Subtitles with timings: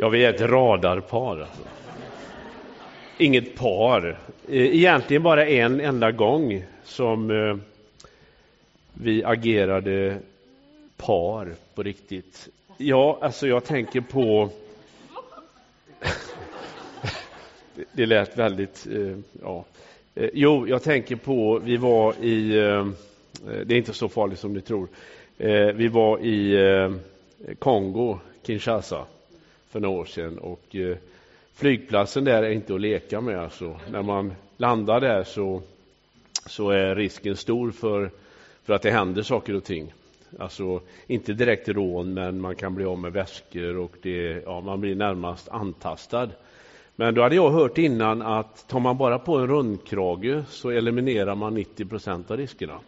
[0.00, 1.40] Ja, vi är ett radarpar.
[1.40, 1.62] Alltså.
[3.18, 4.18] Inget par.
[4.48, 7.58] E, egentligen bara en enda gång som e,
[8.94, 10.18] vi agerade
[10.96, 12.48] par på riktigt.
[12.76, 14.50] Ja, alltså jag tänker på...
[17.92, 18.86] Det lät väldigt...
[18.86, 19.64] E, ja.
[20.14, 21.58] Jo, jag tänker på...
[21.58, 22.48] Vi var i...
[23.64, 24.88] Det är inte så farligt som ni tror.
[25.72, 26.56] Vi var i
[27.58, 29.06] Kongo, Kinshasa
[29.70, 30.38] för några år sedan.
[30.38, 30.96] Och eh,
[31.54, 33.38] flygplatsen där är inte att leka med.
[33.38, 33.76] Alltså.
[33.90, 35.62] När man landar där så,
[36.46, 38.10] så är risken stor för,
[38.64, 39.92] för att det händer saker och ting.
[40.38, 44.80] Alltså inte direkt rån, men man kan bli av med väskor och det, ja, man
[44.80, 46.28] blir närmast antastad.
[46.96, 51.34] Men då hade jag hört innan att tar man bara på en rundkrage så eliminerar
[51.34, 52.80] man 90 procent av riskerna.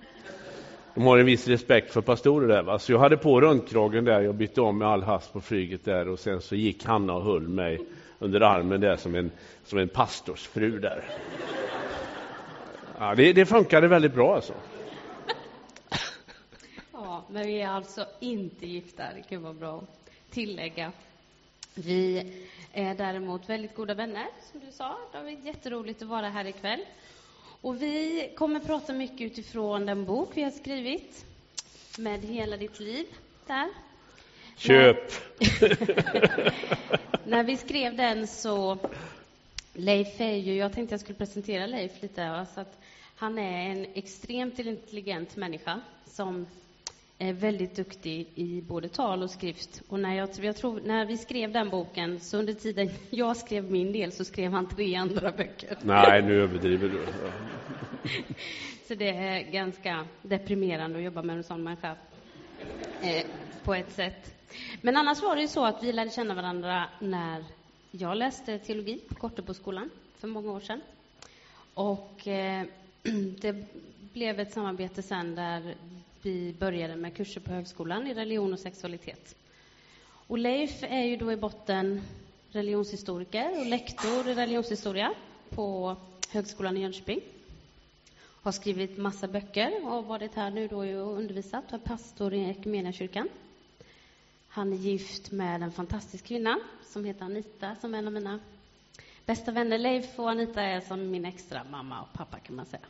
[0.94, 2.62] De har en viss respekt för pastorer där.
[2.62, 2.78] Va?
[2.78, 6.08] Så jag hade på rundkragen där, jag bytte om med all hast på flyget där
[6.08, 7.80] och sen så gick Hanna och höll mig
[8.18, 9.30] under armen där som en,
[9.64, 11.04] som en pastorsfru där.
[12.98, 14.52] Ja, det, det funkade väldigt bra alltså.
[16.92, 19.02] Ja, men vi är alltså inte gifta.
[19.16, 20.92] Det kan vara bra att tillägga.
[21.74, 22.32] Vi
[22.72, 24.96] är däremot väldigt goda vänner, som du sa.
[25.12, 26.80] David, jätteroligt att vara här ikväll.
[27.60, 31.24] Och vi kommer prata mycket utifrån den bok vi har skrivit,
[31.98, 33.06] Med hela ditt liv,
[33.46, 33.68] där.
[34.56, 35.12] Köp!
[35.40, 36.54] När,
[37.28, 38.78] när vi skrev den så...
[39.72, 40.54] Leif är ju...
[40.54, 42.26] Jag tänkte jag skulle presentera Leif lite.
[42.26, 42.80] Alltså att
[43.16, 46.46] han är en extremt intelligent människa som
[47.20, 49.82] är väldigt duktig i både tal och skrift.
[49.88, 53.70] Och när, jag, jag tror, när vi skrev den boken, så under tiden jag skrev
[53.70, 55.78] min del, så skrev han tre andra böcker.
[55.82, 57.06] Nej, nu överdriver du.
[58.88, 61.96] så det är ganska deprimerande att jobba med en sån människa,
[63.02, 63.26] eh,
[63.64, 64.34] på ett sätt.
[64.80, 67.44] Men annars var det ju så att vi lärde känna varandra när
[67.90, 70.80] jag läste teologi på Korteboskolan för många år sedan.
[71.74, 72.66] Och eh,
[73.40, 73.64] det
[74.12, 75.74] blev ett samarbete sen där
[76.22, 79.36] vi började med kurser på högskolan i religion och sexualitet.
[80.26, 82.02] Och Leif är ju då i botten
[82.50, 85.14] religionshistoriker och lektor i religionshistoria
[85.48, 85.96] på
[86.30, 87.20] Högskolan i Jönköping.
[88.42, 92.50] Har skrivit massa böcker och varit här nu då och undervisat och är pastor i
[92.50, 93.28] Equmeniakyrkan.
[94.48, 98.40] Han är gift med en fantastisk kvinna som heter Anita, som är en av mina
[99.26, 99.78] bästa vänner.
[99.78, 102.86] Leif och Anita är som min extra mamma och pappa kan man säga.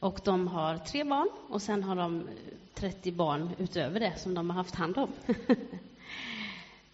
[0.00, 2.28] Och de har tre barn och sen har de
[2.74, 5.08] 30 barn utöver det som de har haft hand om.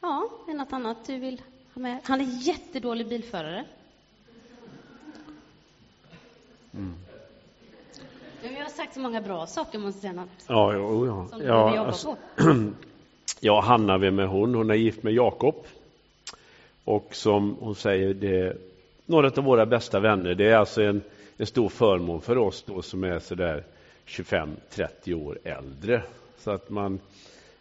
[0.01, 1.43] ja, är det något annat du vill
[1.75, 1.99] ha med?
[2.05, 3.65] Han är jättedålig bilförare.
[6.75, 6.95] Mm.
[8.43, 10.23] Jag har sagt så många bra saker, måste jag säga.
[10.23, 11.27] Något ja, jo, ja.
[11.29, 12.17] Som ja, alltså,
[13.41, 14.55] ja, Hanna, vem är hon?
[14.55, 15.55] Hon är gift med Jakob.
[16.85, 18.57] Och som hon säger, det är
[19.07, 20.35] några av våra bästa vänner.
[20.35, 21.03] Det är alltså en
[21.37, 23.65] en stor förmån för oss då som är sådär
[24.07, 26.03] 25-30 år äldre.
[26.39, 27.01] Så att man,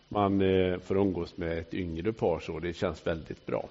[0.09, 3.65] man eh, får umgås med ett yngre par så, det känns väldigt bra.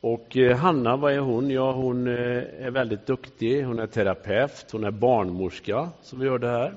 [0.00, 1.50] Och eh, Hanna, vad är hon?
[1.50, 3.64] Ja, hon eh, är väldigt duktig.
[3.64, 6.74] Hon är terapeut, hon är barnmorska, som vi hörde här.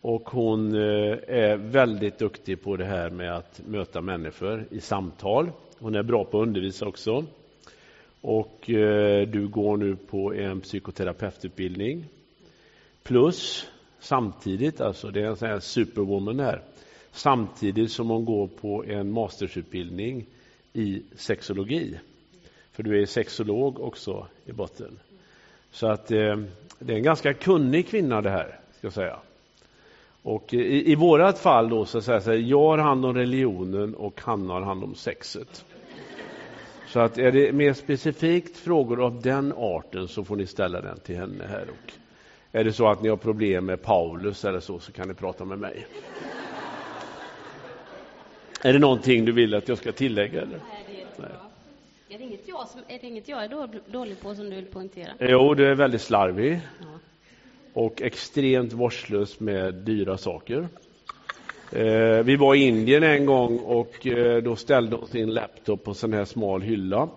[0.00, 5.50] Och hon är väldigt duktig på det här med att möta människor i samtal.
[5.78, 7.24] Hon är bra på att undervisa också.
[8.22, 12.04] Och eh, du går nu på en psykoterapeututbildning.
[13.02, 13.66] Plus
[14.00, 16.62] samtidigt, alltså det är en sån här superwoman här,
[17.12, 20.26] samtidigt som hon går på en mastersutbildning
[20.72, 21.98] i sexologi.
[22.72, 24.98] För du är sexolog också i botten.
[25.70, 26.36] Så att eh,
[26.78, 29.18] det är en ganska kunnig kvinna det här, ska jag säga.
[30.22, 33.94] Och eh, i, i vårat fall då så säger jag jag har hand om religionen
[33.94, 35.64] och han har hand om sexet.
[36.92, 40.98] Så att är det mer specifikt frågor av den arten så får ni ställa den
[41.00, 41.62] till henne här.
[41.62, 41.92] Och
[42.52, 45.44] är det så att ni har problem med Paulus eller så, så kan ni prata
[45.44, 45.86] med mig.
[48.62, 50.42] Är det någonting du vill att jag ska tillägga?
[50.42, 50.60] Eller?
[50.70, 51.28] Nej, det är jättebra.
[52.08, 54.66] Är det, inget jag som, är det inget jag är dålig på som du vill
[54.66, 55.10] poängtera?
[55.20, 56.60] Jo, du är väldigt slarvig.
[56.80, 56.86] Ja.
[57.72, 60.68] Och extremt vårdslös med dyra saker.
[61.74, 65.90] Eh, vi var i Indien en gång och eh, då ställde hon sin laptop på
[65.90, 67.08] en sån här smal hylla.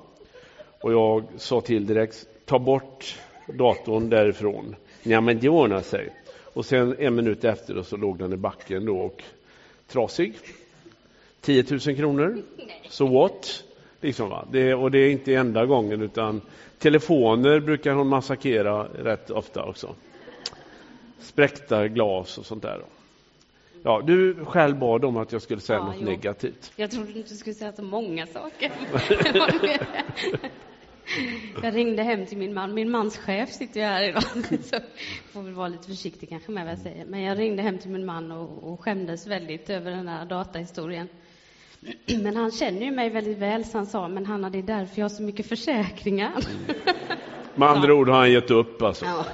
[0.82, 3.16] Och jag sa till direkt, ta bort
[3.48, 4.76] datorn därifrån.
[5.04, 6.10] Ja, men det ordnar sig.
[6.54, 9.24] Och sen en minut efter så låg den i backen då och
[9.88, 10.34] trasig.
[11.42, 12.38] 10 000 kronor.
[12.90, 13.64] So what?
[14.02, 14.48] Liksom, va?
[14.52, 16.42] Det, och det är inte enda gången, utan
[16.80, 19.96] telefoner brukar hon massakrera rätt ofta också.
[21.20, 22.78] Spräckta glas och sånt där.
[22.80, 22.95] Då.
[23.86, 26.06] Ja, du själv bad om att jag skulle säga ja, något jo.
[26.06, 26.72] negativt.
[26.76, 28.72] Jag trodde du skulle säga så många saker.
[31.64, 32.74] jag ringde hem till min man.
[32.74, 34.24] Min mans chef sitter ju här idag,
[34.64, 34.78] så
[35.32, 37.06] får väl vara lite försiktig kanske med vad jag säger.
[37.06, 41.08] Men jag ringde hem till min man och, och skämdes väldigt över den här datahistorien.
[42.24, 45.00] Men han känner ju mig väldigt väl, så han sa, men Hanna, det är därför
[45.00, 46.34] jag har så mycket försäkringar.
[47.56, 49.06] Med andra ord har han gett upp alltså.
[49.06, 49.26] Ja.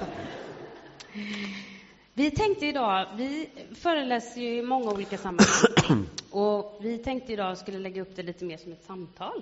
[2.22, 7.80] Vi tänkte idag, vi föreläser ju i många olika sammanhang och vi tänkte idag skulle
[7.80, 9.42] lägga upp det lite mer som ett samtal.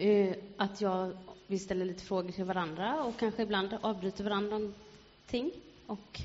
[0.00, 1.16] Uh, att jag,
[1.46, 5.50] vi ställer lite frågor till varandra och kanske ibland avbryter varandra någonting.
[5.86, 6.20] Och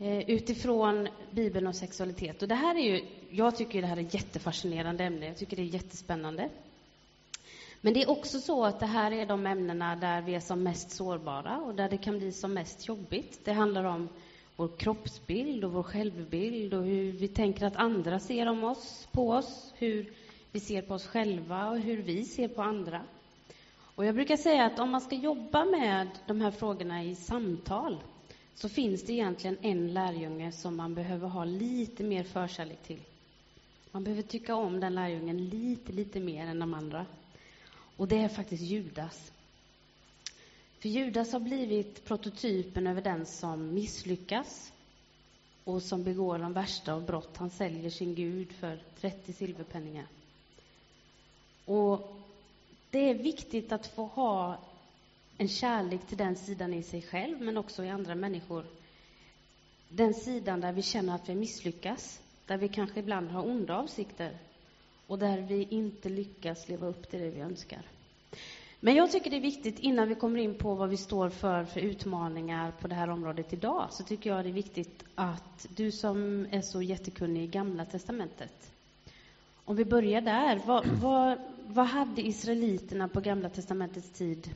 [0.00, 2.42] uh, utifrån Bibeln och sexualitet.
[2.42, 5.26] Och det här är ju, jag tycker det här är ett jättefascinerande ämne.
[5.26, 6.48] Jag tycker det är jättespännande.
[7.80, 10.62] Men det är också så att det här är de ämnena där vi är som
[10.62, 13.40] mest sårbara och där det kan bli som mest jobbigt.
[13.44, 14.08] Det handlar om
[14.56, 19.30] vår kroppsbild och vår självbild och hur vi tänker att andra ser om oss, på
[19.30, 20.12] oss, hur
[20.52, 23.04] vi ser på oss själva och hur vi ser på andra.
[23.94, 28.02] Och jag brukar säga att om man ska jobba med de här frågorna i samtal
[28.54, 33.00] så finns det egentligen en lärjunge som man behöver ha lite mer förkärlek till.
[33.90, 37.06] Man behöver tycka om den lärjungen lite, lite mer än de andra.
[37.96, 39.32] Och det är faktiskt Judas.
[40.84, 44.72] För Judas har blivit prototypen över den som misslyckas
[45.64, 47.36] och som begår de värsta av brott.
[47.36, 50.06] Han säljer sin Gud för 30 silverpenningar.
[51.64, 52.16] Och
[52.90, 54.58] det är viktigt att få ha
[55.38, 58.64] en kärlek till den sidan i sig själv, men också i andra människor.
[59.88, 64.38] Den sidan där vi känner att vi misslyckas, där vi kanske ibland har onda avsikter
[65.06, 67.82] och där vi inte lyckas leva upp till det vi önskar.
[68.84, 71.64] Men jag tycker det är viktigt, innan vi kommer in på vad vi står för
[71.64, 75.92] för utmaningar på det här området idag, så tycker jag det är viktigt att du
[75.92, 78.72] som är så jättekunnig i Gamla testamentet,
[79.64, 84.50] om vi börjar där, vad, vad, vad hade israeliterna på Gamla testamentets tid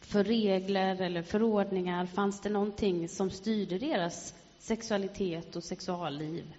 [0.00, 2.06] för regler eller förordningar?
[2.06, 6.54] Fanns det någonting som styrde deras sexualitet och sexualliv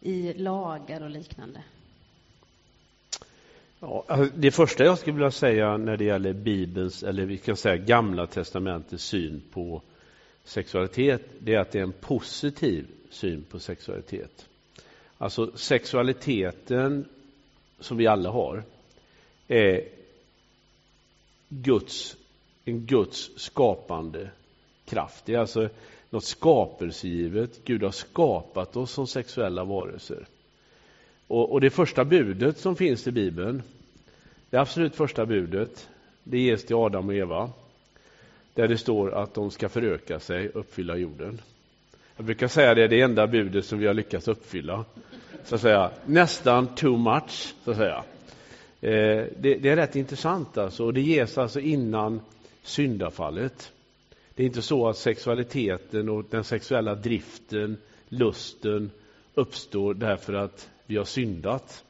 [0.00, 1.62] i lagar och liknande?
[3.80, 7.56] Ja, alltså, det första jag skulle vilja säga när det gäller Bibelns, eller vi kan
[7.56, 9.82] säga Gamla testamentets syn på
[10.44, 14.48] sexualitet, det är att det är en positiv syn på sexualitet.
[15.18, 17.08] Alltså sexualiteten,
[17.80, 18.62] som vi alla har,
[19.48, 19.84] är
[21.48, 22.16] Guds,
[22.64, 24.30] en Guds skapande
[24.84, 25.24] kraft.
[25.26, 25.68] Det är alltså
[26.10, 27.64] något skapelsegivet.
[27.64, 30.26] Gud har skapat oss som sexuella varelser.
[31.26, 33.62] Och, och det första budet som finns i Bibeln,
[34.50, 35.88] det absolut första budet,
[36.24, 37.50] det ges till Adam och Eva.
[38.54, 41.40] Där det står att de ska föröka sig, uppfylla jorden.
[42.16, 44.84] Jag brukar säga det är det enda budet som vi har lyckats uppfylla.
[45.44, 45.90] Så att säga.
[46.06, 48.04] Nästan too much, så att säga.
[48.80, 50.84] Eh, det, det, är rätt intressant alltså.
[50.84, 52.20] Och det ges alltså innan
[52.62, 53.72] syndafallet.
[54.34, 57.76] Det är inte så att sexualiteten och den sexuella driften,
[58.08, 58.90] lusten,
[59.34, 61.84] uppstår därför att vi har syndat,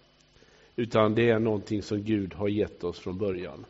[0.76, 3.64] utan det är någonting som Gud har gett oss från början.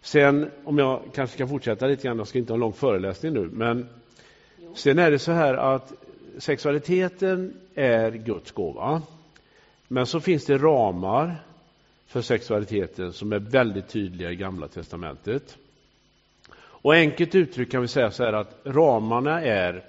[0.00, 3.32] Sen, om jag kanske ska fortsätta lite grann, jag ska inte ha en lång föreläsning
[3.32, 3.88] nu, men
[4.74, 5.92] sen är det så här att
[6.38, 9.02] sexualiteten är Guds gåva.
[9.88, 11.36] Men så finns det ramar
[12.06, 15.58] för sexualiteten som är väldigt tydliga i Gamla testamentet.
[16.54, 19.84] Och enkelt uttryckt kan vi säga så här att ramarna är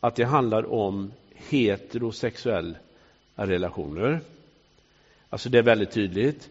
[0.00, 2.76] att det handlar om heterosexuell
[3.46, 4.20] relationer.
[5.28, 6.48] Alltså det är väldigt tydligt.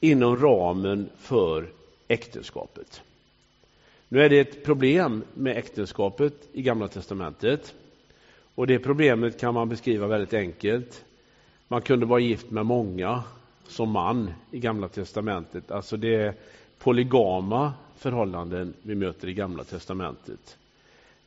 [0.00, 1.66] Inom ramen för
[2.08, 3.02] äktenskapet.
[4.08, 7.74] Nu är det ett problem med äktenskapet i Gamla testamentet.
[8.54, 11.04] Och det problemet kan man beskriva väldigt enkelt.
[11.68, 13.22] Man kunde vara gift med många
[13.68, 15.70] som man i Gamla testamentet.
[15.70, 16.34] Alltså det är
[16.78, 20.56] polygama förhållanden vi möter i Gamla testamentet.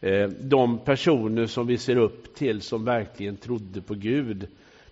[0.02, 4.48] Eh, de personer som vi ser upp till som verkligen trodde på Gud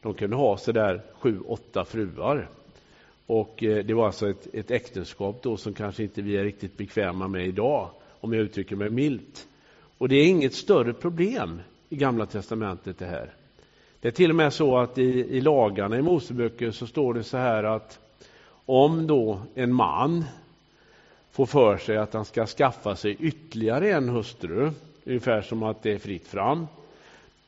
[0.05, 2.49] de kunde ha så där sju, åtta fruar.
[3.27, 6.77] Och eh, det var alltså ett, ett äktenskap då som kanske inte vi är riktigt
[6.77, 9.47] bekväma med idag, om jag uttrycker mig milt.
[9.97, 13.33] Och det är inget större problem i Gamla testamentet det här.
[13.99, 17.23] Det är till och med så att i, i lagarna i Moseböcker så står det
[17.23, 17.99] så här att
[18.65, 20.25] om då en man
[21.31, 24.71] får för sig att han ska skaffa sig ytterligare en hustru,
[25.05, 26.67] ungefär som att det är fritt fram,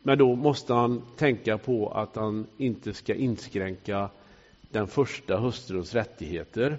[0.07, 4.09] men då måste han tänka på att han inte ska inskränka
[4.61, 6.77] den första hustruns rättigheter.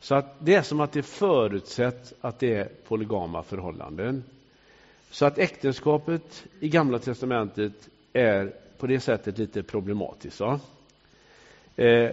[0.00, 4.24] Så att det är som att det förutsätts att det är polygama förhållanden.
[5.10, 10.40] Så att äktenskapet i Gamla testamentet är på det sättet lite problematiskt.
[10.40, 10.60] Va?
[11.76, 12.10] Eh,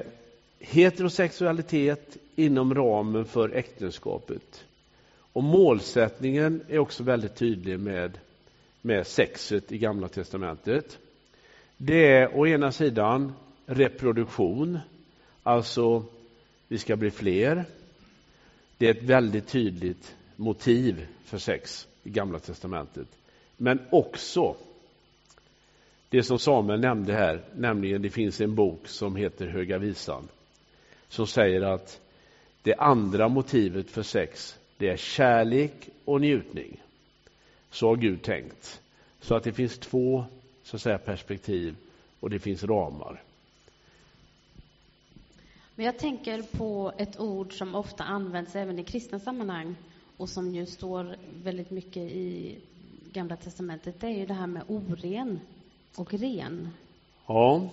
[0.60, 4.64] heterosexualitet inom ramen för äktenskapet.
[5.34, 8.18] Och målsättningen är också väldigt tydlig med,
[8.82, 11.00] med sexet i Gamla testamentet.
[11.78, 13.34] Det är å ena sidan
[13.66, 14.80] reproduktion,
[15.44, 16.04] alltså
[16.68, 17.66] vi ska bli fler.
[18.78, 23.08] Det är ett väldigt tydligt motiv för sex i Gamla testamentet.
[23.58, 24.56] Men också
[26.10, 30.28] det som Samuel nämnde här, nämligen det finns en bok som heter Höga visan
[31.12, 32.02] som säger att
[32.64, 36.82] det andra motivet för sex det är kärlek och njutning.
[37.72, 38.82] Så har Gud tänkt.
[39.22, 40.26] Så att det finns två
[40.64, 41.76] så säga, perspektiv
[42.20, 43.24] och det finns ramar.
[45.76, 49.76] Men jag tänker på ett ord som ofta används även i kristna sammanhang
[50.18, 52.58] och som ju står väldigt mycket i
[53.14, 54.00] Gamla testamentet.
[54.00, 55.40] Det är ju det här med oren
[55.96, 56.70] och ren.
[57.28, 57.70] Ja.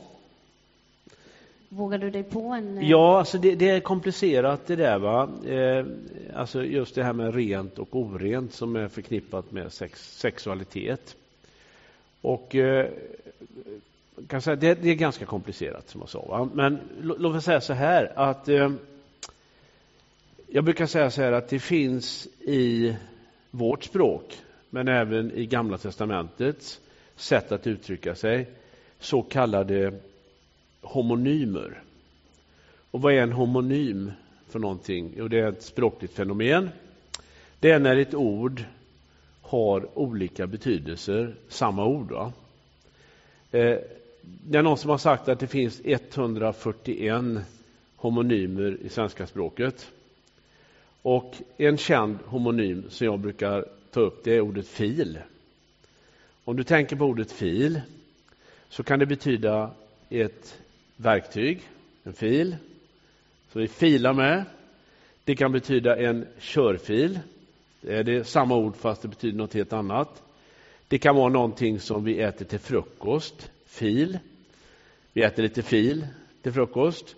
[1.68, 2.78] Vågar du dig på en...
[2.78, 4.98] Eh, ja, alltså det, det är komplicerat det där.
[4.98, 5.28] Va?
[5.46, 5.87] Eh,
[6.34, 11.16] alltså just det här med rent och orent som är förknippat med sex, sexualitet.
[12.20, 12.87] Och eh,
[14.26, 16.25] kan säga, det, det, är ganska komplicerat som jag sa.
[16.28, 16.48] Va?
[16.54, 18.70] Men låt mig säga så här att eh,
[20.46, 22.96] jag brukar säga så här att det finns i
[23.50, 24.37] vårt språk,
[24.70, 26.80] men även i Gamla testamentets
[27.16, 28.48] sätt att uttrycka sig,
[28.98, 29.92] så kallade
[30.80, 31.82] homonymer.
[32.90, 34.12] Och vad är en homonym
[34.49, 35.12] för någonting?
[35.16, 36.70] Jo, det är ett språkligt fenomen.
[37.61, 38.64] Det är när ett ord
[39.42, 42.11] har olika betydelser, samma ord.
[42.11, 42.32] Va?
[43.50, 43.78] Eh,
[44.23, 47.25] det är någon som har sagt att det finns 141
[47.97, 49.90] homonymer i svenska språket.
[51.02, 55.18] Och en känd homonym som jag brukar ta upp det är ordet fil.
[56.44, 57.80] Om du tänker på ordet fil
[58.68, 59.70] så kan det betyda
[60.08, 60.58] ett
[61.00, 61.68] verktyg,
[62.04, 62.56] en fil,
[63.52, 64.44] som vi filar med.
[65.24, 67.20] Det kan betyda en körfil.
[67.80, 70.22] Det är det samma ord fast det betyder något helt annat.
[70.88, 74.18] Det kan vara någonting som vi äter till frukost, fil.
[75.12, 76.06] Vi äter lite fil
[76.42, 77.16] till frukost.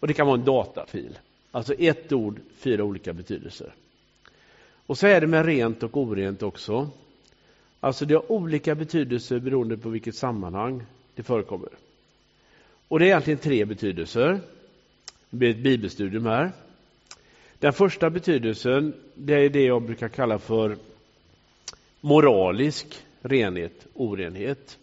[0.00, 1.18] Och det kan vara en datafil.
[1.50, 3.74] Alltså ett ord, fyra olika betydelser.
[4.86, 6.90] Och så är det med rent och orent också.
[7.80, 10.82] Alltså det har olika betydelser beroende på vilket sammanhang
[11.14, 11.68] det förekommer.
[12.92, 14.40] Och det är egentligen tre betydelser.
[15.30, 16.52] Det blir ett bibelstudium här.
[17.58, 20.76] Den första betydelsen, det är det jag brukar kalla för
[22.00, 22.86] moralisk
[23.20, 24.78] renhet, orenhet.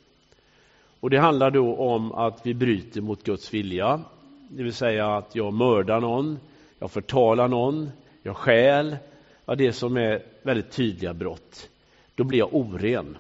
[1.00, 4.02] Och det handlar då om att vi bryter mot Guds vilja.
[4.50, 6.40] Det vill säga att jag mördar någon,
[6.80, 7.90] jag förtalar någon,
[8.24, 8.98] jag stjäl.
[9.46, 11.70] Ja, det som är väldigt tydliga brott.
[12.16, 13.18] Då blir jag oren,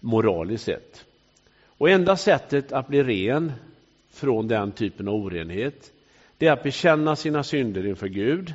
[0.00, 1.04] moraliskt sett.
[1.66, 3.52] Och enda sättet att bli ren
[4.14, 5.92] från den typen av orenhet,
[6.38, 8.54] det är att bekänna sina synder inför Gud,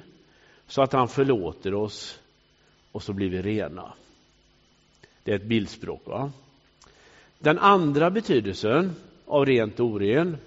[0.68, 2.20] så att han förlåter oss
[2.92, 3.94] och så blir vi rena.
[5.24, 6.01] Det är ett bildspråk.
[6.06, 6.32] Va?
[7.39, 8.92] Den andra betydelsen
[9.25, 10.38] av rent och oren,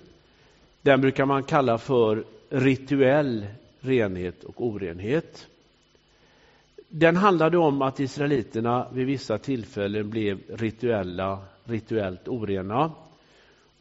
[0.83, 3.47] den brukar man kalla för rituell
[3.81, 5.47] renhet och orenhet.
[6.89, 12.93] Den handlade om att israeliterna vid vissa tillfällen blev rituella, rituellt orena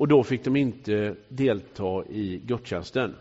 [0.01, 3.15] och då fick de inte delta i gudstjänsten.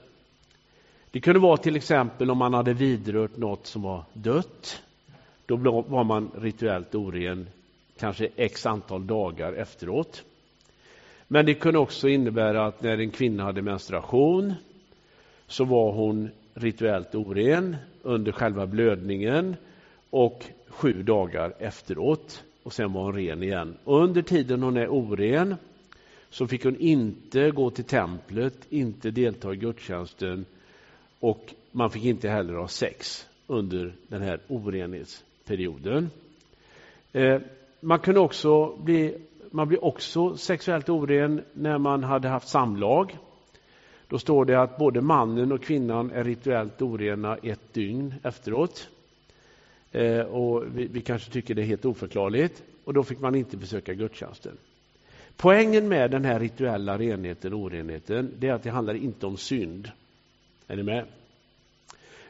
[1.11, 4.83] Det kunde vara till exempel om man hade vidrört något som var dött.
[5.47, 5.57] Då
[5.89, 7.49] var man rituellt oren
[7.99, 10.25] kanske x antal dagar efteråt.
[11.29, 14.55] Men det kunde också innebära att när en kvinna hade menstruation
[15.47, 19.57] så var hon rituellt oren under själva blödningen
[20.11, 23.77] och sju dagar efteråt och sen var hon ren igen.
[23.85, 25.57] Under tiden hon är oren
[26.31, 30.45] så fick hon inte gå till templet, inte delta i gudstjänsten
[31.21, 36.11] och man fick inte heller ha sex under den här orenhetsperioden.
[37.13, 37.41] Eh,
[37.81, 39.19] man kunde också bli,
[39.51, 43.19] man blir också sexuellt oren när man hade haft samlag.
[44.09, 48.89] Då står det att både mannen och kvinnan är rituellt orena ett dygn efteråt.
[49.93, 52.63] Eh, och vi, vi, kanske tycker det är helt oförklarligt.
[52.85, 54.57] Och då fick man inte besöka gudstjänsten.
[55.41, 59.37] Poängen med den här rituella renheten, och orenheten, det är att det handlar inte om
[59.37, 59.91] synd.
[60.67, 61.05] Är ni med?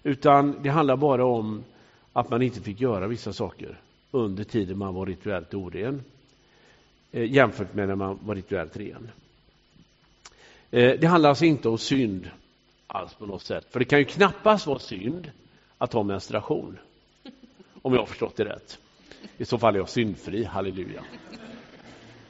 [0.03, 1.65] Utan det handlar bara om
[2.13, 6.03] att man inte fick göra vissa saker under tiden man var rituellt oren
[7.13, 9.11] eh, jämfört med när man var rituellt ren.
[10.71, 12.31] Eh, det handlar alltså inte om synd
[12.87, 13.67] alls på något sätt.
[13.71, 15.31] För det kan ju knappast vara synd
[15.79, 16.79] att ha menstruation.
[17.83, 18.79] Om jag har förstått det rätt.
[19.39, 21.05] I så fall är jag syndfri, halleluja.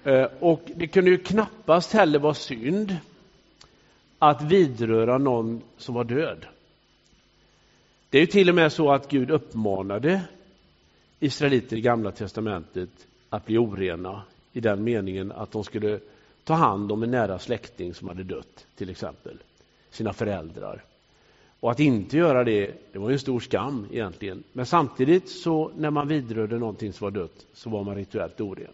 [0.04, 2.96] Eh, och det kunde ju knappast heller vara synd
[4.18, 6.46] att vidröra någon som var död.
[8.10, 10.22] Det är ju till och med så att Gud uppmanade
[11.20, 12.90] israeliter i Gamla testamentet
[13.28, 16.00] att bli orena i den meningen att de skulle
[16.44, 19.38] ta hand om en nära släkting som hade dött, till exempel
[19.90, 20.84] sina föräldrar.
[21.60, 24.42] Och att inte göra det, det var ju en stor skam egentligen.
[24.52, 28.72] Men samtidigt så när man vidrörde någonting som var dött så var man rituellt oren.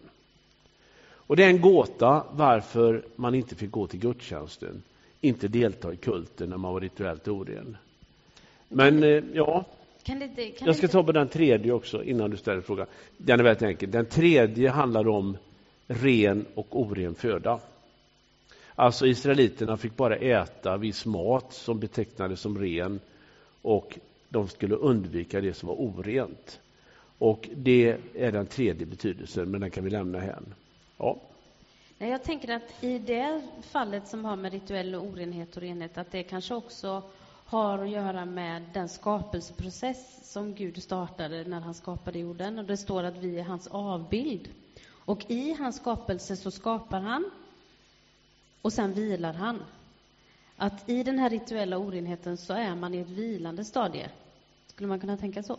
[1.27, 4.83] Och det är en gåta varför man inte fick gå till gudstjänsten,
[5.21, 7.77] inte delta i kulten när man var rituellt oren.
[8.69, 9.65] Men eh, ja,
[10.03, 12.87] kan det, kan jag ska ta på den tredje också innan du ställer frågan.
[13.17, 13.91] Den är väldigt enkel.
[13.91, 15.37] Den tredje handlar om
[15.87, 17.59] ren och oren föda.
[18.75, 22.99] Alltså israeliterna fick bara äta viss mat som betecknades som ren
[23.61, 26.59] och de skulle undvika det som var orent.
[27.17, 30.39] Och det är den tredje betydelsen, men den kan vi lämna här.
[30.97, 31.17] Ja.
[31.97, 36.23] Jag tänker att i det fallet som har med rituell orenhet och renhet, att det
[36.23, 37.03] kanske också
[37.45, 42.59] har att göra med den skapelseprocess som Gud startade när han skapade jorden.
[42.59, 44.49] Och det står att vi är hans avbild.
[45.05, 47.31] Och i hans skapelse så skapar han
[48.61, 49.63] och sen vilar han.
[50.57, 54.09] Att i den här rituella orenheten så är man i ett vilande stadie.
[54.67, 55.57] Skulle man kunna tänka så?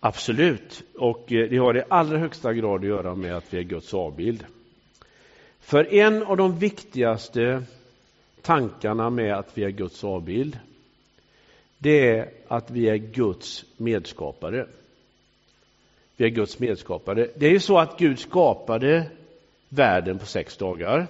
[0.00, 3.62] Absolut, och eh, det har i allra högsta grad att göra med att vi är
[3.62, 4.46] Guds avbild.
[5.60, 7.62] För en av de viktigaste
[8.42, 10.58] tankarna med att vi är Guds avbild,
[11.78, 14.66] det är att vi är Guds medskapare.
[16.16, 17.28] Vi är Guds medskapare.
[17.36, 19.10] Det är ju så att Gud skapade
[19.68, 21.06] världen på sex dagar.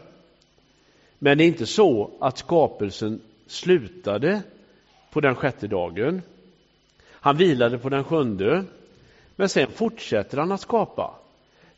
[1.19, 4.43] Men det är inte så att skapelsen slutade
[5.11, 6.23] på den sjätte dagen.
[7.11, 8.65] Han vilade på den sjunde,
[9.37, 11.15] men sen fortsätter han att skapa.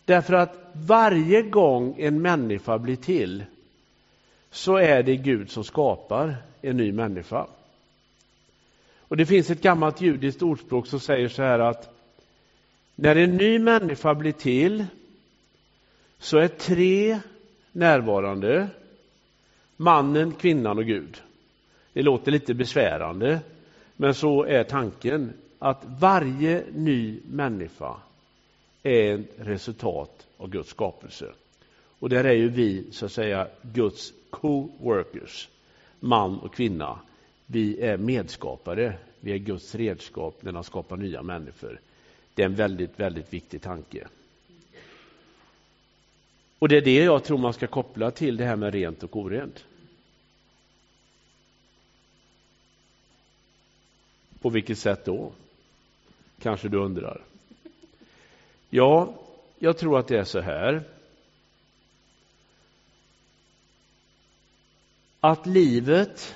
[0.05, 3.45] Därför att varje gång en människa blir till
[4.51, 7.47] så är det Gud som skapar en ny människa.
[8.99, 11.97] Och Det finns ett gammalt judiskt ordspråk som säger så här att
[12.95, 14.87] när en ny människa blir till
[16.19, 17.21] så är tre
[17.73, 18.69] närvarande
[19.77, 21.23] mannen, kvinnan och Gud.
[21.93, 23.41] Det låter lite besvärande,
[23.97, 27.97] men så är tanken att varje ny människa
[28.83, 31.33] är ett resultat av Guds skapelse.
[31.99, 35.49] Och där är ju vi, så att säga, Guds co-workers,
[36.01, 37.01] man och kvinna.
[37.47, 41.81] Vi är medskapare, vi är Guds redskap när han skapar nya människor.
[42.35, 44.09] Det är en väldigt, väldigt viktig tanke.
[46.59, 49.17] Och det är det jag tror man ska koppla till det här med rent och
[49.17, 49.65] orent.
[54.41, 55.33] På vilket sätt då?
[56.39, 57.30] Kanske du undrar.
[58.71, 59.15] Ja,
[59.59, 60.83] jag tror att det är så här.
[65.21, 66.35] Att livet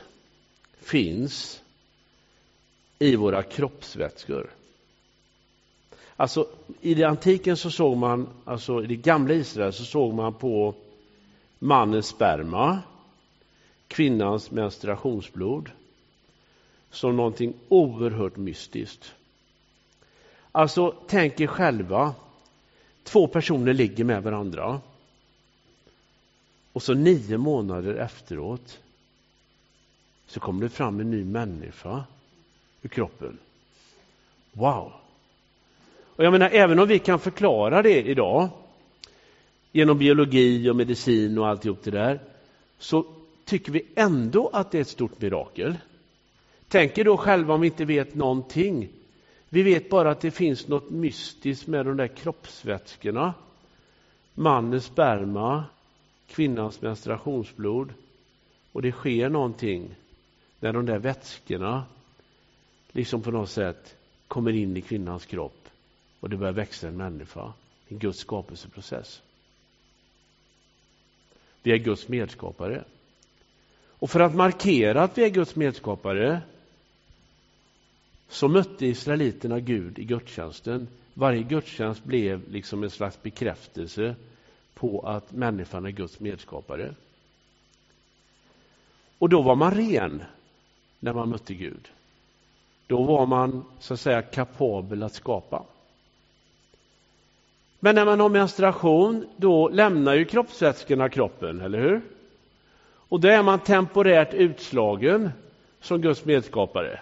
[0.80, 1.62] finns
[2.98, 4.50] i våra kroppsvätskor.
[6.16, 6.48] Alltså,
[6.80, 10.74] I det antiken så såg man, alltså i det gamla Israel så såg man på
[11.58, 12.78] mannens sperma,
[13.88, 15.70] kvinnans menstruationsblod,
[16.90, 19.14] som någonting oerhört mystiskt.
[20.56, 22.14] Alltså, tänk er själva,
[23.02, 24.80] två personer ligger med varandra
[26.72, 28.78] och så nio månader efteråt
[30.26, 32.04] så kommer det fram en ny människa
[32.82, 33.38] ur kroppen.
[34.52, 34.92] Wow!
[36.16, 38.48] Och jag menar, även om vi kan förklara det idag
[39.72, 42.20] genom biologi och medicin och alltihop det där
[42.78, 43.06] så
[43.44, 45.74] tycker vi ändå att det är ett stort mirakel.
[46.68, 48.88] Tänk er då själva om vi inte vet någonting.
[49.54, 53.34] Vi vet bara att det finns något mystiskt med de där kroppsvätskorna.
[54.34, 55.64] Mannens sperma,
[56.26, 57.92] kvinnans menstruationsblod.
[58.72, 59.94] Och det sker någonting
[60.60, 61.84] när de där vätskorna
[62.92, 63.96] liksom på något sätt
[64.28, 65.68] kommer in i kvinnans kropp
[66.20, 67.52] och det börjar växa en människa.
[67.88, 69.22] En Guds skapelseprocess.
[71.62, 72.84] Vi är Guds medskapare.
[73.88, 76.42] Och för att markera att vi är Guds medskapare
[78.34, 80.88] så mötte israeliterna Gud i gudstjänsten.
[81.14, 84.14] Varje gudstjänst blev liksom en slags bekräftelse
[84.74, 86.94] på att människan är Guds medskapare.
[89.18, 90.22] Och då var man ren
[91.00, 91.88] när man mötte Gud.
[92.86, 95.64] Då var man så att säga kapabel att skapa.
[97.80, 102.00] Men när man har menstruation, då lämnar ju kroppsvätskorna kroppen, eller hur?
[103.08, 105.30] Och då är man temporärt utslagen
[105.80, 107.00] som Guds medskapare.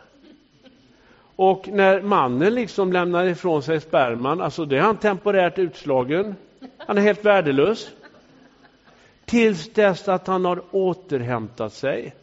[1.37, 6.35] Och när mannen liksom lämnar ifrån sig sperman, alltså det är han temporärt utslagen.
[6.79, 7.91] Han är helt värdelös.
[9.25, 12.15] tills dess att han har återhämtat sig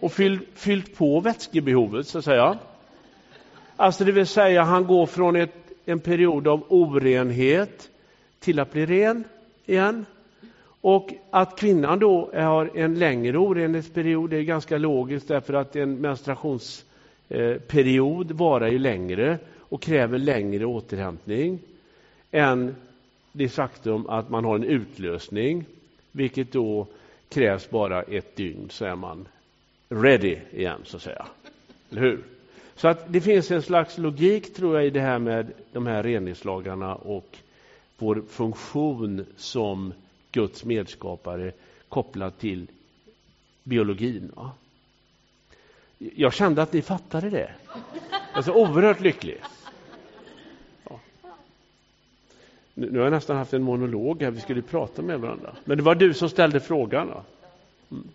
[0.00, 2.58] och fyllt, fyllt på vätskebehovet, så att säga.
[3.76, 7.88] Alltså det vill säga, han går från ett, en period av orenhet
[8.38, 9.24] till att bli ren
[9.66, 10.06] igen.
[10.80, 16.84] Och att kvinnan då har en längre orenhetsperiod är ganska logiskt därför att en menstruations...
[17.30, 21.58] Eh, period varar ju längre och kräver längre återhämtning
[22.30, 22.74] än
[23.32, 25.64] det faktum att man har en utlösning,
[26.12, 26.86] vilket då
[27.28, 29.28] krävs bara ett dygn så är man
[29.88, 31.26] ready igen, så att säga.
[31.90, 32.24] Eller hur?
[32.76, 36.02] Så att det finns en slags logik, tror jag, i det här med de här
[36.02, 37.36] reningslagarna och
[37.98, 39.92] vår funktion som
[40.32, 41.52] Guds medskapare
[41.88, 42.66] kopplat till
[43.64, 44.32] biologin.
[44.34, 44.50] Va?
[46.02, 47.50] Jag kände att ni fattade det.
[48.32, 49.40] Jag är så oerhört lycklig.
[50.88, 51.00] Ja.
[52.74, 55.54] Nu har jag nästan haft en monolog här, vi skulle prata med varandra.
[55.64, 57.08] Men det var du som ställde frågan.
[57.90, 58.08] Mm.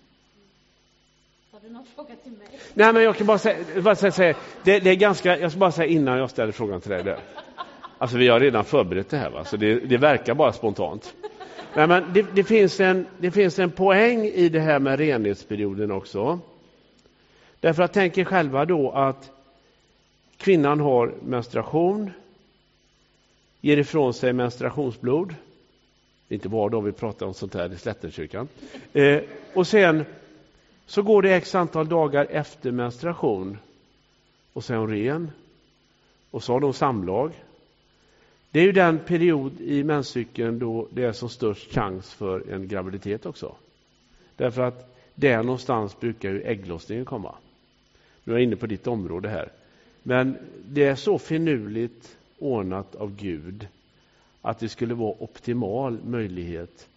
[1.52, 2.48] Har du någon fråga till mig?
[2.74, 5.72] Nej, men jag kan bara säga, bara säga det, det, är ganska, jag ska bara
[5.72, 7.04] säga innan jag ställer frågan till dig.
[7.04, 7.20] Där.
[7.98, 9.46] Alltså vi har redan förberett det här, va?
[9.46, 11.16] så det, det verkar bara spontant.
[11.76, 15.92] Nej, men det, det, finns en, det finns en poäng i det här med renhetsperioden
[15.92, 16.40] också.
[17.60, 19.32] Därför att tänk er själva då att
[20.38, 22.12] kvinnan har menstruation,
[23.62, 25.36] ger ifrån sig menstruationsblod.
[26.28, 28.48] Det är inte var dag vi pratar om sånt här i Slättenkyrkan.
[28.94, 29.22] Eh,
[29.54, 30.06] och sen
[30.86, 33.58] så går det x antal dagar efter menstruation
[34.54, 35.32] och så är hon ren.
[36.32, 37.32] Och så har de samlag.
[38.52, 42.68] Det är ju den period i menscykeln då det är som störst chans för en
[42.68, 43.56] graviditet också.
[44.36, 47.36] Därför att där någonstans brukar ju ägglossningen komma.
[48.28, 49.52] Nu är jag inne på ditt område här.
[50.04, 53.68] Men det är så finurligt ordnat av Gud
[54.42, 56.88] att det skulle vara optimal möjlighet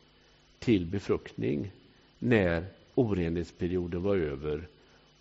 [0.59, 1.71] till befruktning
[2.19, 2.65] när
[2.95, 4.67] orenhetsperioden var över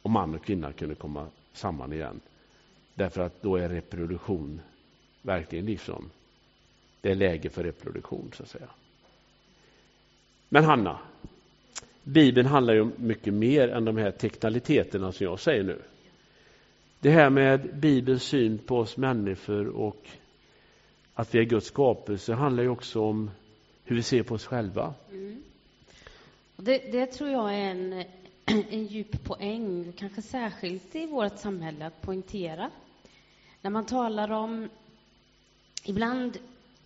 [0.01, 2.19] och man och kvinna kunde komma samman igen.
[2.95, 4.61] Därför att då är reproduktion
[5.21, 6.09] verkligen liksom
[7.01, 8.69] det är läge för reproduktion, så att säga.
[10.49, 10.99] Men Hanna,
[12.03, 15.81] Bibeln handlar ju om mycket mer än de här teknikaliteterna som jag säger nu.
[17.07, 20.07] Det här med Bibelns syn på oss människor och
[21.13, 23.31] att vi är Guds skapelse handlar ju också om
[23.83, 24.93] hur vi ser på oss själva.
[25.11, 25.43] Mm.
[26.55, 28.03] Det, det, tror jag är en,
[28.69, 32.71] en djup poäng, kanske särskilt i vårt samhälle, att poängtera.
[33.61, 34.69] När man talar om...
[35.83, 36.37] Ibland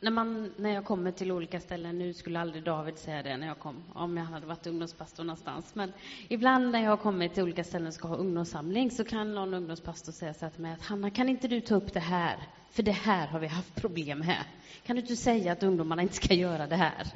[0.01, 3.47] när, man, när jag kommer till olika ställen, nu skulle aldrig David säga det när
[3.47, 5.93] jag kom, om jag hade varit ungdomspastor någonstans, men
[6.27, 10.11] ibland när jag kommer till olika ställen och ska ha ungdomssamling så kan någon ungdomspastor
[10.11, 12.37] säga så till mig att Hanna, kan inte du ta upp det här?
[12.71, 14.43] För det här har vi haft problem med.
[14.85, 17.07] Kan du inte säga att ungdomarna inte ska göra det här?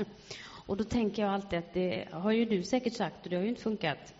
[0.65, 3.43] Och då tänker jag alltid att det har ju du säkert sagt och det har
[3.43, 4.13] ju inte funkat.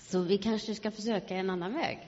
[0.00, 1.98] Så vi kanske ska försöka en annan väg.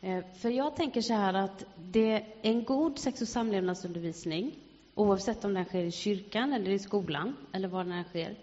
[0.00, 4.54] Eh, för jag tänker så här att det är en god sex och samlevnadsundervisning,
[4.94, 8.36] oavsett om den sker i kyrkan eller i skolan eller var den sker,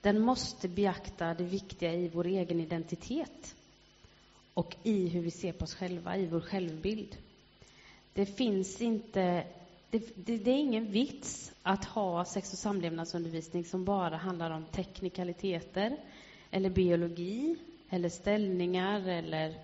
[0.00, 3.54] den måste beakta det viktiga i vår egen identitet
[4.54, 7.16] och i hur vi ser på oss själva, i vår självbild.
[8.12, 9.44] Det finns inte
[9.90, 14.64] det, det, det, är ingen vits att ha sex och samlevnadsundervisning som bara handlar om
[14.64, 15.96] teknikaliteter
[16.50, 17.56] eller biologi
[17.90, 19.54] eller ställningar eller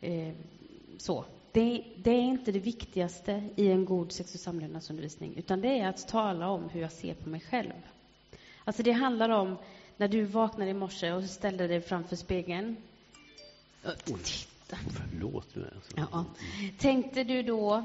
[0.00, 0.34] eh,
[0.98, 1.24] så.
[1.58, 5.88] Det, det, är inte det viktigaste i en god sex och samlevnadsundervisning, utan det är
[5.88, 7.72] att tala om hur jag ser på mig själv.
[8.64, 9.56] Alltså det handlar om
[9.96, 12.76] när du vaknar i morse och ställer dig framför spegeln.
[14.04, 14.76] Titta.
[14.76, 15.54] Förlåt.
[15.54, 15.96] Mig alltså.
[15.96, 16.24] ja.
[16.78, 17.84] Tänkte du då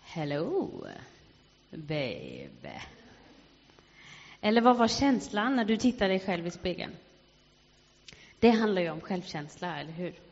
[0.00, 0.70] Hello,
[1.70, 2.80] baby.
[4.40, 6.92] Eller vad var känslan när du tittade dig själv i spegeln?
[8.38, 10.29] Det handlar ju om självkänsla, eller hur?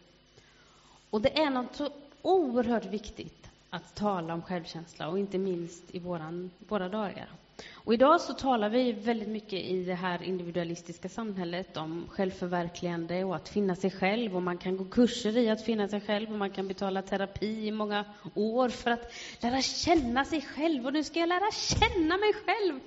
[1.11, 1.89] Och det är något så
[2.23, 7.29] oerhört viktigt att tala om självkänsla, och inte minst i våran, våra dagar.
[7.75, 13.37] Och idag så talar vi väldigt mycket i det här individualistiska samhället om självförverkligande och
[13.37, 14.37] att finna sig själv.
[14.37, 17.67] Och man kan gå kurser i att finna sig själv och man kan betala terapi
[17.67, 20.87] i många år för att lära känna sig själv.
[20.87, 22.81] Och nu ska jag lära känna mig själv.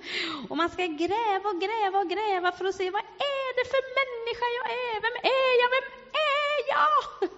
[0.48, 3.82] Och man ska gräva och gräva och gräva för att se vad är det för
[4.00, 4.96] människa jag är?
[5.06, 5.70] Vem är jag?
[5.76, 6.01] Vem
[6.72, 7.28] ja,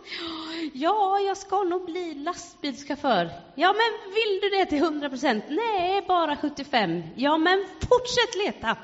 [0.73, 3.31] ja, jag ska nog bli lastbilschaufför.
[3.55, 5.45] Ja, men vill du det till 100 procent?
[5.49, 7.03] Nej, bara 75.
[7.17, 8.77] Ja, men fortsätt leta.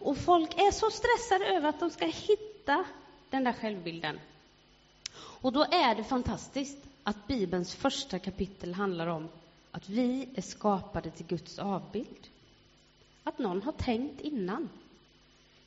[0.00, 2.84] Och folk är så stressade över att de ska hitta
[3.30, 4.20] den där självbilden.
[5.14, 9.28] Och då är det fantastiskt att Bibelns första kapitel handlar om
[9.70, 12.28] att vi är skapade till Guds avbild.
[13.24, 14.68] Att någon har tänkt innan.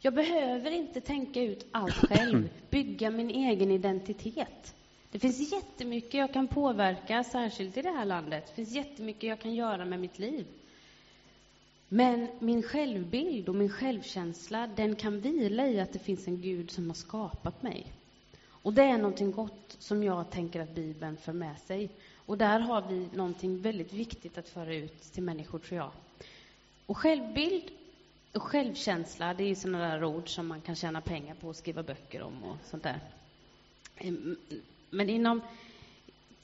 [0.06, 4.76] Jag behöver inte tänka ut allt själv, bygga min egen identitet.
[5.12, 8.44] Det finns jättemycket jag kan påverka, särskilt i det här landet.
[8.48, 10.46] Det finns jättemycket jag kan göra med mitt liv.
[11.90, 16.72] Men min självbild och min självkänsla, den kan vila i att det finns en Gud
[16.72, 17.86] som har skapat mig.
[18.48, 21.90] Och det är någonting gott som jag tänker att Bibeln för med sig.
[22.16, 25.92] Och där har vi någonting väldigt viktigt att föra ut till människor, tror jag.
[26.86, 27.72] Och självbild
[28.36, 31.56] och självkänsla, det är ju sådana där ord som man kan tjäna pengar på och
[31.56, 33.00] skriva böcker om och sånt där.
[33.98, 34.38] Ehm,
[34.90, 35.42] men inom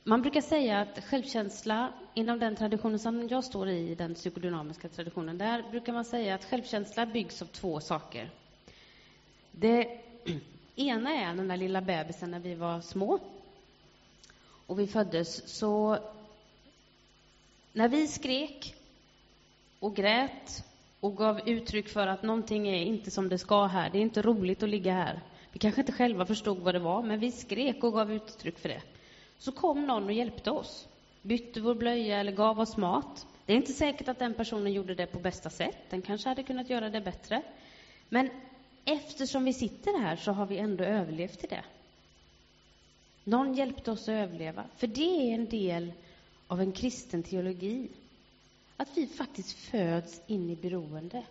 [0.04, 5.38] man brukar säga att självkänsla, inom den traditionen som jag står i, den psykodynamiska traditionen,
[5.38, 8.30] där brukar man säga att självkänsla byggs av två saker.
[9.52, 10.00] Det
[10.76, 13.20] ena är den där lilla bebisen när vi var små
[14.68, 15.98] och vi föddes, så
[17.74, 18.76] när vi skrek
[19.80, 20.64] och grät
[21.02, 24.22] och gav uttryck för att någonting är inte som det ska här, det är inte
[24.22, 25.20] roligt att ligga här.
[25.52, 28.70] Vi kanske inte själva förstod vad det var, men vi skrek och gav uttryck för
[28.70, 28.82] det
[29.42, 30.88] så kom någon och hjälpte oss.
[31.22, 33.28] Bytte vår blöja eller gav oss mat.
[33.46, 35.78] Det är inte säkert att den personen gjorde det på bästa sätt.
[35.90, 37.42] Den kanske hade kunnat göra det bättre.
[38.10, 38.30] Men
[38.86, 41.64] eftersom vi sitter här så har vi ändå överlevt i det.
[43.24, 44.64] Någon hjälpte oss att överleva.
[44.78, 45.94] För det är en del
[46.48, 47.90] av en kristen teologi.
[48.82, 51.24] Att vi faktiskt föds in i beroende.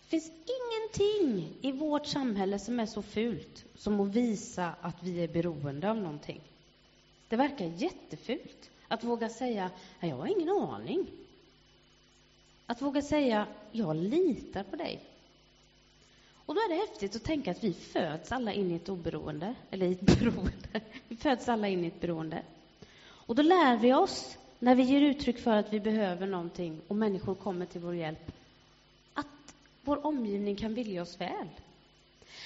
[0.00, 5.24] Det finns ingenting i vårt samhälle som är så fult som att visa att vi
[5.24, 6.40] är beroende av någonting.
[7.28, 11.06] Det verkar jättefult att våga säga, jag har ingen aning.
[12.66, 15.02] Att våga säga, jag litar på dig.
[16.34, 19.54] Och då är det häftigt att tänka att vi föds alla in i ett oberoende,
[19.70, 20.80] eller i ett beroende.
[21.08, 22.42] Vi föds alla in i ett beroende.
[23.02, 26.96] Och då lär vi oss, när vi ger uttryck för att vi behöver någonting och
[26.96, 28.32] människor kommer till vår hjälp,
[29.14, 31.48] att vår omgivning kan vilja oss väl.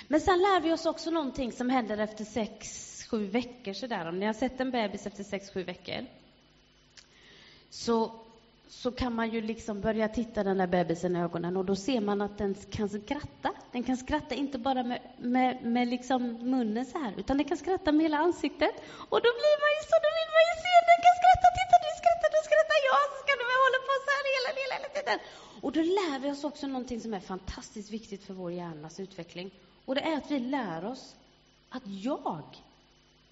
[0.09, 4.09] Men sen lär vi oss också någonting som händer efter sex sju veckor sådär.
[4.09, 6.07] Om ni har sett en bebis efter sex, sju veckor
[7.70, 8.12] så,
[8.68, 12.00] så kan man ju liksom börja titta den där bebisen i ögonen och då ser
[12.00, 13.50] man att den kan skratta.
[13.72, 16.20] Den kan skratta inte bara med, med, med liksom
[16.53, 18.74] munnen så här, utan den kan skratta med hela ansiktet.
[19.12, 21.77] Och då blir man ju så, då vill man ju se, den kan skratta, titta
[21.87, 24.94] du skrattar, du skrattar jag, så ska du hålla på så här hela, hela, hela
[25.05, 25.19] tiden.
[25.61, 29.51] Och då lär vi oss också någonting som är fantastiskt viktigt för vår hjärnas utveckling.
[29.85, 31.17] Och det är att vi lär oss
[31.69, 32.43] att jag